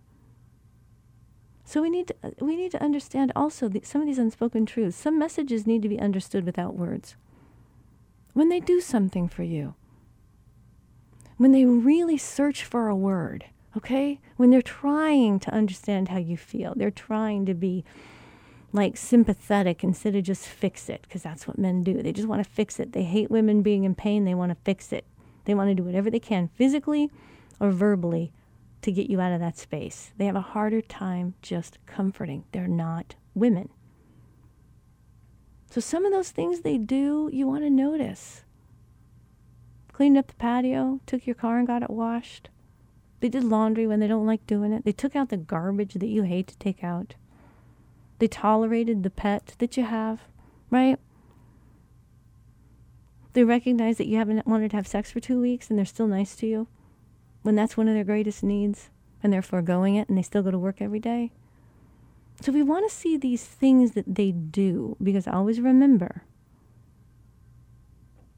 So 1.66 1.82
we 1.82 1.90
need 1.90 2.08
to, 2.08 2.16
we 2.40 2.56
need 2.56 2.72
to 2.72 2.84
understand 2.84 3.32
also 3.36 3.70
the, 3.70 3.82
some 3.84 4.02
of 4.02 4.08
these 4.08 4.20
unspoken 4.20 4.66
truths. 4.66 4.98
Some 4.98 5.18
messages 5.18 5.66
need 5.66 5.82
to 5.82 5.90
be 5.90 6.00
understood 6.00 6.46
without 6.46 6.76
words 6.76 7.16
when 8.34 8.50
they 8.50 8.60
do 8.60 8.82
something 8.82 9.28
for 9.28 9.44
you, 9.44 9.76
when 11.38 11.52
they 11.52 11.66
really 11.66 12.18
search 12.18 12.64
for 12.64 12.88
a 12.88 12.96
word, 12.96 13.46
okay? 13.78 14.20
When 14.38 14.50
they're 14.50 14.62
trying 14.62 15.40
to 15.42 15.54
understand 15.54 16.10
how 16.10 16.18
you 16.18 16.36
feel, 16.36 16.74
they're 16.76 16.92
trying 16.92 17.46
to 17.46 17.54
be 17.54 17.86
like 18.72 18.98
sympathetic 18.98 19.84
instead 19.84 20.16
of 20.16 20.24
just 20.24 20.48
fix 20.48 20.90
it, 20.90 21.04
because 21.04 21.22
that's 21.22 21.48
what 21.48 21.60
men 21.60 21.84
do. 21.84 22.02
They 22.02 22.12
just 22.12 22.28
want 22.28 22.44
to 22.44 22.50
fix 22.50 22.80
it. 22.80 22.94
They 22.94 23.04
hate 23.04 23.30
women 23.30 23.62
being 23.62 23.84
in 23.84 23.94
pain, 23.94 24.26
they 24.26 24.34
want 24.34 24.52
to 24.52 24.58
fix 24.64 24.92
it. 24.92 25.06
They 25.46 25.54
want 25.54 25.70
to 25.70 25.76
do 25.76 25.84
whatever 25.84 26.10
they 26.10 26.20
can, 26.20 26.50
physically 26.56 27.10
or 27.60 27.72
verbally, 27.72 28.32
to 28.82 28.92
get 28.92 29.10
you 29.10 29.22
out 29.22 29.32
of 29.32 29.40
that 29.40 29.58
space. 29.58 30.12
They 30.18 30.26
have 30.26 30.36
a 30.36 30.42
harder 30.42 30.82
time 30.82 31.36
just 31.42 31.78
comforting. 31.86 32.44
They're 32.52 32.68
not 32.68 33.16
women. 33.34 33.70
So 35.70 35.82
some 35.82 36.06
of 36.06 36.12
those 36.12 36.32
things 36.32 36.62
they 36.62 36.78
do, 36.78 37.30
you 37.34 37.48
want 37.48 37.64
to 37.64 37.70
notice. 37.70 38.44
Cleaned 39.92 40.18
up 40.18 40.28
the 40.28 40.34
patio, 40.36 41.00
took 41.06 41.26
your 41.26 41.36
car 41.36 41.58
and 41.58 41.68
got 41.68 41.84
it 41.84 41.90
washed. 41.90 42.50
They 43.20 43.30
did 43.30 43.44
laundry 43.44 43.88
when 43.88 44.00
they 44.00 44.08
don't 44.08 44.26
like 44.26 44.46
doing 44.46 44.74
it. 44.74 44.86
They 44.86 44.92
took 44.92 45.16
out 45.16 45.30
the 45.30 45.38
garbage 45.38 45.94
that 45.94 46.08
you 46.08 46.24
hate 46.24 46.48
to 46.48 46.58
take 46.58 46.84
out. 46.84 47.16
They 48.20 48.28
tolerated 48.28 49.04
the 49.04 49.10
pet 49.10 49.56
that 49.60 49.78
you 49.78 49.84
have 49.84 50.22
right? 50.74 51.00
They 53.34 53.44
recognize 53.44 53.98
that 53.98 54.08
you 54.08 54.18
haven't 54.18 54.46
wanted 54.46 54.72
to 54.72 54.78
have 54.78 54.88
sex 54.88 55.12
for 55.12 55.20
two 55.20 55.42
weeks 55.42 55.70
and 55.70 55.78
they're 55.78 55.86
still 55.86 56.08
nice 56.08 56.36
to 56.38 56.48
you 56.48 56.68
when 57.42 57.56
that's 57.56 57.76
one 57.76 57.88
of 57.88 57.96
their 57.96 58.04
greatest 58.04 58.44
needs 58.44 58.90
and 59.22 59.34
they're 59.34 59.42
foregoing 59.42 59.96
it 59.96 60.08
and 60.08 60.18
they 60.18 60.22
still 60.22 60.44
go 60.44 60.52
to 60.52 60.60
work 60.60 60.82
every 60.82 61.00
day. 61.00 61.32
So 62.42 62.52
we 62.52 62.64
want 62.64 62.90
to 62.90 62.96
see 62.96 63.18
these 63.18 63.44
things 63.44 63.92
that 63.92 64.16
they 64.16 64.32
do 64.32 64.98
because 65.02 65.28
always 65.28 65.60
remember 65.60 66.24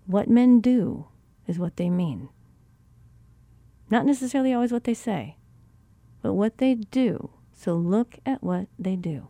what 0.05 0.29
men 0.29 0.61
do 0.61 1.07
is 1.47 1.59
what 1.59 1.77
they 1.77 1.89
mean. 1.89 2.29
Not 3.89 4.05
necessarily 4.05 4.53
always 4.53 4.71
what 4.71 4.83
they 4.83 4.93
say, 4.93 5.37
but 6.21 6.33
what 6.33 6.57
they 6.57 6.75
do. 6.75 7.31
So 7.53 7.75
look 7.75 8.19
at 8.25 8.43
what 8.43 8.67
they 8.77 8.95
do. 8.95 9.29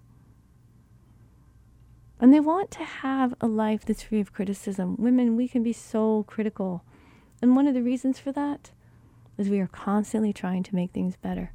And 2.20 2.34
they 2.34 2.40
want 2.40 2.72
to 2.72 2.84
have 2.84 3.34
a 3.42 3.48
life 3.48 3.86
that's 3.86 4.04
free 4.04 4.22
of 4.22 4.34
criticism. 4.34 4.96
Women, 4.98 5.36
we 5.36 5.48
can 5.48 5.64
be 5.64 5.74
so 5.74 6.24
critical. 6.28 6.84
And 7.42 7.56
one 7.56 7.68
of 7.68 7.74
the 7.74 7.82
reasons 7.82 8.20
for 8.20 8.32
that 8.32 8.72
is 9.38 9.50
we 9.50 9.60
are 9.60 9.68
constantly 9.68 10.32
trying 10.32 10.64
to 10.64 10.76
make 10.76 10.92
things 10.92 11.18
better. 11.18 11.52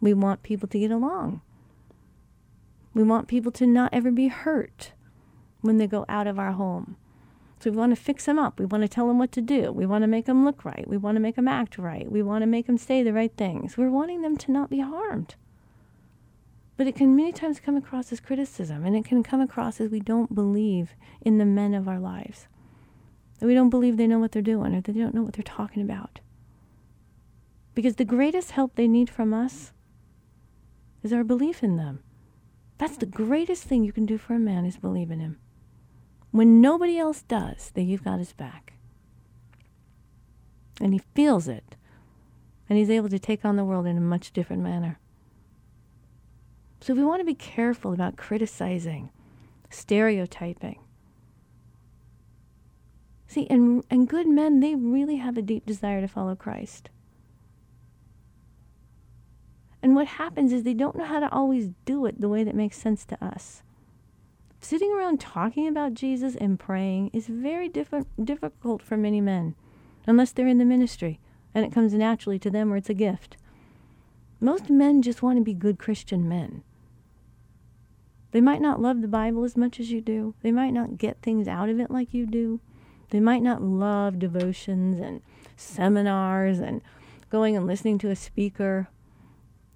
We 0.00 0.14
want 0.14 0.42
people 0.42 0.68
to 0.68 0.78
get 0.78 0.90
along. 0.90 1.40
We 2.94 3.02
want 3.02 3.26
people 3.26 3.50
to 3.52 3.66
not 3.66 3.92
ever 3.92 4.12
be 4.12 4.28
hurt 4.28 4.92
when 5.62 5.78
they 5.78 5.88
go 5.88 6.04
out 6.08 6.28
of 6.28 6.38
our 6.38 6.52
home. 6.52 6.96
So 7.58 7.70
we 7.70 7.76
want 7.76 7.96
to 7.96 8.00
fix 8.00 8.26
them 8.26 8.38
up. 8.38 8.60
We 8.60 8.66
want 8.66 8.82
to 8.82 8.88
tell 8.88 9.08
them 9.08 9.18
what 9.18 9.32
to 9.32 9.40
do. 9.40 9.72
We 9.72 9.86
want 9.86 10.02
to 10.02 10.08
make 10.08 10.26
them 10.26 10.44
look 10.44 10.64
right. 10.64 10.86
We 10.86 10.96
want 10.96 11.16
to 11.16 11.20
make 11.20 11.36
them 11.36 11.48
act 11.48 11.78
right. 11.78 12.10
We 12.10 12.22
want 12.22 12.42
to 12.42 12.46
make 12.46 12.66
them 12.66 12.78
say 12.78 13.02
the 13.02 13.12
right 13.12 13.32
things. 13.36 13.76
We're 13.76 13.90
wanting 13.90 14.22
them 14.22 14.36
to 14.36 14.52
not 14.52 14.70
be 14.70 14.80
harmed. 14.80 15.34
But 16.76 16.86
it 16.86 16.96
can 16.96 17.14
many 17.14 17.32
times 17.32 17.60
come 17.60 17.76
across 17.76 18.10
as 18.12 18.20
criticism, 18.20 18.84
and 18.84 18.96
it 18.96 19.04
can 19.04 19.22
come 19.22 19.40
across 19.40 19.80
as 19.80 19.90
we 19.90 20.00
don't 20.00 20.34
believe 20.34 20.94
in 21.20 21.38
the 21.38 21.44
men 21.44 21.72
of 21.72 21.86
our 21.86 22.00
lives. 22.00 22.48
That 23.38 23.46
we 23.46 23.54
don't 23.54 23.70
believe 23.70 23.96
they 23.96 24.06
know 24.06 24.18
what 24.18 24.32
they're 24.32 24.42
doing 24.42 24.74
or 24.74 24.80
that 24.80 24.92
they 24.92 25.00
don't 25.00 25.14
know 25.14 25.22
what 25.22 25.34
they're 25.34 25.44
talking 25.44 25.82
about. 25.82 26.20
Because 27.74 27.96
the 27.96 28.04
greatest 28.04 28.52
help 28.52 28.74
they 28.74 28.88
need 28.88 29.10
from 29.10 29.32
us 29.32 29.72
is 31.02 31.12
our 31.12 31.24
belief 31.24 31.62
in 31.62 31.76
them. 31.76 32.00
That's 32.78 32.96
the 32.96 33.06
greatest 33.06 33.64
thing 33.64 33.84
you 33.84 33.92
can 33.92 34.06
do 34.06 34.18
for 34.18 34.34
a 34.34 34.40
man 34.40 34.64
is 34.64 34.76
believe 34.76 35.10
in 35.10 35.20
him. 35.20 35.38
When 36.30 36.60
nobody 36.60 36.98
else 36.98 37.22
does, 37.22 37.70
then 37.74 37.86
you've 37.88 38.04
got 38.04 38.18
his 38.18 38.32
back. 38.32 38.72
And 40.80 40.92
he 40.92 41.02
feels 41.14 41.46
it. 41.46 41.76
And 42.68 42.78
he's 42.78 42.90
able 42.90 43.08
to 43.10 43.18
take 43.18 43.44
on 43.44 43.54
the 43.56 43.64
world 43.64 43.86
in 43.86 43.96
a 43.96 44.00
much 44.00 44.32
different 44.32 44.62
manner. 44.62 44.98
So 46.84 46.92
we 46.92 47.02
want 47.02 47.20
to 47.20 47.24
be 47.24 47.32
careful 47.32 47.94
about 47.94 48.18
criticizing, 48.18 49.08
stereotyping. 49.70 50.80
See, 53.26 53.46
and, 53.48 53.82
and 53.88 54.06
good 54.06 54.28
men, 54.28 54.60
they 54.60 54.74
really 54.74 55.16
have 55.16 55.38
a 55.38 55.42
deep 55.42 55.64
desire 55.64 56.02
to 56.02 56.08
follow 56.08 56.34
Christ. 56.34 56.90
And 59.82 59.96
what 59.96 60.06
happens 60.08 60.52
is 60.52 60.62
they 60.62 60.74
don't 60.74 60.94
know 60.94 61.06
how 61.06 61.20
to 61.20 61.32
always 61.32 61.70
do 61.86 62.04
it 62.04 62.20
the 62.20 62.28
way 62.28 62.44
that 62.44 62.54
makes 62.54 62.76
sense 62.76 63.06
to 63.06 63.24
us. 63.24 63.62
Sitting 64.60 64.92
around 64.92 65.20
talking 65.20 65.66
about 65.66 65.94
Jesus 65.94 66.36
and 66.36 66.60
praying 66.60 67.08
is 67.14 67.28
very 67.28 67.70
diff- 67.70 68.04
difficult 68.22 68.82
for 68.82 68.98
many 68.98 69.22
men, 69.22 69.54
unless 70.06 70.32
they're 70.32 70.46
in 70.46 70.58
the 70.58 70.66
ministry 70.66 71.18
and 71.54 71.64
it 71.64 71.72
comes 71.72 71.94
naturally 71.94 72.38
to 72.40 72.50
them 72.50 72.70
or 72.70 72.76
it's 72.76 72.90
a 72.90 72.94
gift. 72.94 73.38
Most 74.38 74.68
men 74.68 75.00
just 75.00 75.22
want 75.22 75.38
to 75.38 75.42
be 75.42 75.54
good 75.54 75.78
Christian 75.78 76.28
men. 76.28 76.62
They 78.34 78.40
might 78.40 78.60
not 78.60 78.82
love 78.82 79.00
the 79.00 79.06
Bible 79.06 79.44
as 79.44 79.56
much 79.56 79.78
as 79.78 79.92
you 79.92 80.00
do. 80.00 80.34
They 80.42 80.50
might 80.50 80.72
not 80.72 80.98
get 80.98 81.22
things 81.22 81.46
out 81.46 81.68
of 81.68 81.78
it 81.78 81.88
like 81.88 82.12
you 82.12 82.26
do. 82.26 82.58
They 83.10 83.20
might 83.20 83.44
not 83.44 83.62
love 83.62 84.18
devotions 84.18 84.98
and 84.98 85.22
seminars 85.56 86.58
and 86.58 86.82
going 87.30 87.56
and 87.56 87.64
listening 87.64 87.96
to 87.98 88.10
a 88.10 88.16
speaker. 88.16 88.88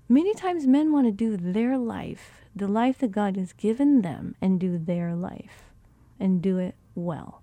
Many 0.08 0.34
times 0.34 0.66
men 0.66 0.90
want 0.90 1.06
to 1.06 1.12
do 1.12 1.36
their 1.36 1.78
life, 1.78 2.46
the 2.52 2.66
life 2.66 2.98
that 2.98 3.12
God 3.12 3.36
has 3.36 3.52
given 3.52 4.02
them, 4.02 4.34
and 4.40 4.58
do 4.58 4.76
their 4.76 5.14
life 5.14 5.70
and 6.18 6.42
do 6.42 6.58
it 6.58 6.74
well. 6.96 7.42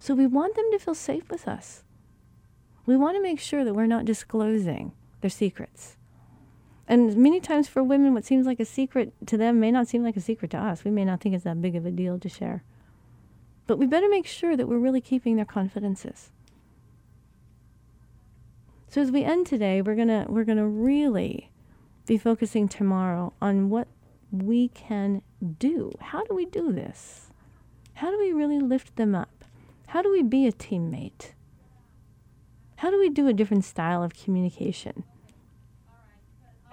So 0.00 0.12
we 0.12 0.26
want 0.26 0.56
them 0.56 0.72
to 0.72 0.80
feel 0.80 0.96
safe 0.96 1.30
with 1.30 1.46
us. 1.46 1.84
We 2.84 2.96
want 2.96 3.16
to 3.16 3.22
make 3.22 3.38
sure 3.38 3.64
that 3.64 3.74
we're 3.74 3.86
not 3.86 4.04
disclosing 4.04 4.90
their 5.20 5.30
secrets. 5.30 5.96
And 6.86 7.16
many 7.16 7.40
times 7.40 7.68
for 7.68 7.82
women, 7.82 8.12
what 8.12 8.24
seems 8.24 8.46
like 8.46 8.60
a 8.60 8.64
secret 8.64 9.12
to 9.26 9.36
them 9.36 9.58
may 9.58 9.70
not 9.70 9.88
seem 9.88 10.02
like 10.02 10.16
a 10.16 10.20
secret 10.20 10.50
to 10.50 10.58
us. 10.58 10.84
We 10.84 10.90
may 10.90 11.04
not 11.04 11.20
think 11.20 11.34
it's 11.34 11.44
that 11.44 11.62
big 11.62 11.76
of 11.76 11.86
a 11.86 11.90
deal 11.90 12.18
to 12.18 12.28
share. 12.28 12.62
But 13.66 13.78
we 13.78 13.86
better 13.86 14.08
make 14.08 14.26
sure 14.26 14.56
that 14.56 14.68
we're 14.68 14.78
really 14.78 15.00
keeping 15.00 15.36
their 15.36 15.46
confidences. 15.46 16.30
So 18.88 19.00
as 19.00 19.10
we 19.10 19.24
end 19.24 19.46
today, 19.46 19.82
we're 19.82 19.96
gonna 19.96 20.26
we're 20.28 20.44
gonna 20.44 20.68
really 20.68 21.50
be 22.06 22.18
focusing 22.18 22.68
tomorrow 22.68 23.32
on 23.40 23.70
what 23.70 23.88
we 24.30 24.68
can 24.68 25.22
do. 25.58 25.92
How 26.00 26.22
do 26.24 26.34
we 26.34 26.44
do 26.44 26.70
this? 26.70 27.30
How 27.94 28.10
do 28.10 28.18
we 28.18 28.32
really 28.32 28.60
lift 28.60 28.96
them 28.96 29.14
up? 29.14 29.44
How 29.88 30.02
do 30.02 30.10
we 30.10 30.22
be 30.22 30.46
a 30.46 30.52
teammate? 30.52 31.32
How 32.76 32.90
do 32.90 32.98
we 32.98 33.08
do 33.08 33.26
a 33.26 33.32
different 33.32 33.64
style 33.64 34.02
of 34.02 34.14
communication? 34.14 35.04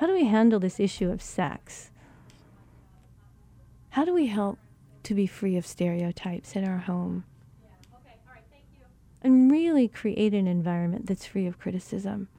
How 0.01 0.07
do 0.07 0.13
we 0.13 0.25
handle 0.25 0.59
this 0.59 0.79
issue 0.79 1.11
of 1.11 1.21
sex? 1.21 1.91
How 3.91 4.03
do 4.03 4.15
we 4.15 4.25
help 4.25 4.57
to 5.03 5.13
be 5.13 5.27
free 5.27 5.55
of 5.57 5.67
stereotypes 5.67 6.55
in 6.55 6.67
our 6.67 6.79
home? 6.79 7.23
and 9.21 9.51
really 9.51 9.87
create 9.87 10.33
an 10.33 10.47
environment 10.47 11.05
that's 11.05 11.27
free 11.27 11.45
of 11.45 11.59
criticism. 11.59 12.29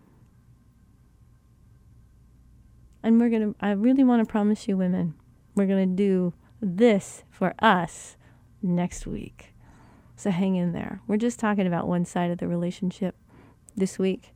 And 3.00 3.20
we're 3.20 3.28
going 3.28 3.54
to, 3.54 3.56
I 3.60 3.70
really 3.70 4.02
want 4.02 4.26
to 4.26 4.28
promise 4.28 4.66
you, 4.66 4.76
women, 4.76 5.14
we're 5.54 5.66
going 5.66 5.88
to 5.88 5.94
do 5.94 6.32
this 6.60 7.22
for 7.30 7.54
us 7.60 8.16
next 8.60 9.06
week. 9.06 9.54
So 10.16 10.32
hang 10.32 10.56
in 10.56 10.72
there. 10.72 11.00
We're 11.06 11.16
just 11.16 11.38
talking 11.38 11.68
about 11.68 11.86
one 11.86 12.06
side 12.06 12.32
of 12.32 12.38
the 12.38 12.48
relationship 12.48 13.14
this 13.76 14.00
week. 14.00 14.34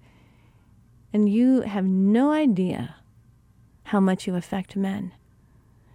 And 1.13 1.29
you 1.29 1.63
have 1.63 1.87
no 1.87 2.31
idea 2.31 2.95
how 3.87 4.01
much 4.01 4.27
you 4.27 4.35
affect 4.35 4.77
men 4.77 5.13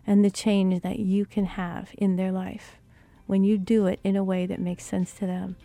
and 0.08 0.24
the 0.24 0.32
change 0.32 0.82
that 0.82 1.00
you 1.00 1.26
can 1.26 1.46
have 1.46 1.92
in 1.98 2.16
their 2.16 2.32
life 2.32 2.78
when 3.28 3.44
you 3.44 3.58
do 3.58 3.86
it 3.86 4.00
in 4.04 4.16
a 4.16 4.24
way 4.24 4.46
that 4.46 4.60
makes 4.60 4.84
sense 4.84 5.14
to 5.14 5.26
them 5.26 5.56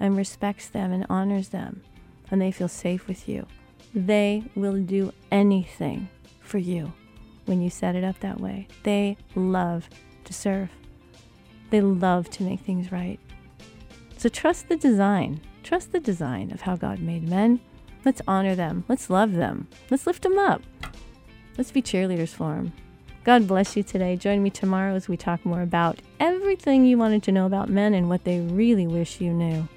and 0.00 0.16
respects 0.16 0.68
them 0.68 0.92
and 0.92 1.06
honors 1.08 1.50
them, 1.50 1.82
and 2.30 2.40
they 2.40 2.50
feel 2.50 2.68
safe 2.68 3.06
with 3.06 3.28
you, 3.28 3.46
they 3.94 4.42
will 4.56 4.82
do 4.82 5.12
anything 5.30 6.08
for 6.40 6.58
you 6.58 6.92
when 7.44 7.60
you 7.60 7.70
set 7.70 7.94
it 7.94 8.02
up 8.02 8.18
that 8.20 8.40
way. 8.40 8.66
They 8.82 9.16
love 9.34 9.88
to 10.24 10.32
serve, 10.32 10.70
they 11.70 11.80
love 11.80 12.30
to 12.30 12.42
make 12.42 12.60
things 12.60 12.90
right. 12.90 13.20
So 14.18 14.28
trust 14.28 14.68
the 14.68 14.76
design. 14.76 15.40
Trust 15.62 15.92
the 15.92 16.00
design 16.00 16.52
of 16.52 16.60
how 16.60 16.76
God 16.76 17.00
made 17.00 17.28
men. 17.28 17.60
Let's 18.04 18.22
honor 18.26 18.54
them. 18.54 18.84
Let's 18.88 19.10
love 19.10 19.32
them. 19.32 19.68
Let's 19.90 20.06
lift 20.06 20.22
them 20.22 20.38
up. 20.38 20.62
Let's 21.56 21.70
be 21.70 21.82
cheerleaders 21.82 22.30
for 22.30 22.54
them. 22.54 22.72
God 23.24 23.46
bless 23.46 23.76
you 23.76 23.82
today. 23.82 24.16
Join 24.16 24.42
me 24.42 24.50
tomorrow 24.50 24.94
as 24.94 25.08
we 25.08 25.16
talk 25.16 25.44
more 25.44 25.62
about 25.62 26.00
everything 26.18 26.84
you 26.84 26.98
wanted 26.98 27.22
to 27.24 27.32
know 27.32 27.46
about 27.46 27.68
men 27.68 27.94
and 27.94 28.08
what 28.08 28.24
they 28.24 28.40
really 28.40 28.86
wish 28.86 29.20
you 29.20 29.32
knew. 29.32 29.68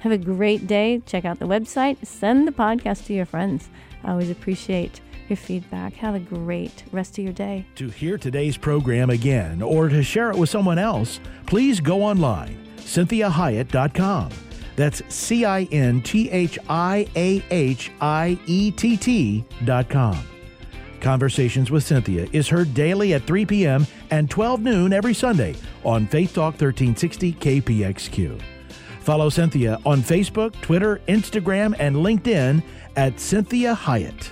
Have 0.00 0.12
a 0.12 0.18
great 0.18 0.66
day. 0.66 1.02
Check 1.06 1.24
out 1.24 1.38
the 1.38 1.46
website. 1.46 2.04
Send 2.06 2.46
the 2.46 2.52
podcast 2.52 3.06
to 3.06 3.12
your 3.14 3.26
friends. 3.26 3.68
I 4.04 4.10
always 4.12 4.30
appreciate 4.30 5.00
your 5.28 5.36
feedback. 5.36 5.94
Have 5.94 6.14
a 6.14 6.20
great 6.20 6.84
rest 6.92 7.18
of 7.18 7.24
your 7.24 7.32
day. 7.32 7.66
To 7.76 7.88
hear 7.88 8.18
today's 8.18 8.56
program 8.56 9.10
again 9.10 9.62
or 9.62 9.88
to 9.88 10.02
share 10.02 10.30
it 10.30 10.36
with 10.36 10.50
someone 10.50 10.78
else, 10.78 11.20
please 11.46 11.80
go 11.80 12.02
online, 12.02 12.56
CinthiaHiett.com. 12.78 14.30
That's 14.74 15.02
C 15.14 15.44
I 15.44 15.64
N 15.64 16.02
T 16.02 16.30
H 16.30 16.58
I 16.68 17.06
A 17.14 17.44
H 17.50 17.90
I 18.00 18.38
E 18.46 18.70
T 18.70 18.96
T.com. 18.96 20.31
Conversations 21.02 21.68
with 21.68 21.84
Cinthia 21.84 22.32
is 22.32 22.48
heard 22.48 22.72
daily 22.74 23.12
at 23.14 23.24
3 23.24 23.44
p.m. 23.44 23.86
and 24.10 24.30
12 24.30 24.60
noon 24.60 24.92
every 24.92 25.12
Sunday 25.12 25.56
on 25.82 26.06
Faith 26.06 26.32
Talk 26.32 26.52
1360 26.52 27.32
KPXQ. 27.34 28.40
Follow 29.00 29.28
Cinthia 29.28 29.84
on 29.84 30.00
Facebook, 30.00 30.58
Twitter, 30.60 31.00
Instagram, 31.08 31.74
and 31.80 31.96
LinkedIn 31.96 32.62
at 32.94 33.16
Cinthia 33.16 33.76
Hiett. 33.76 34.30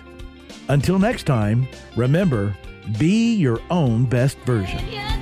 Until 0.68 1.00
next 1.00 1.24
time, 1.24 1.66
remember, 1.96 2.56
be 3.00 3.34
your 3.34 3.60
own 3.70 4.04
best 4.04 4.38
version. 4.38 5.19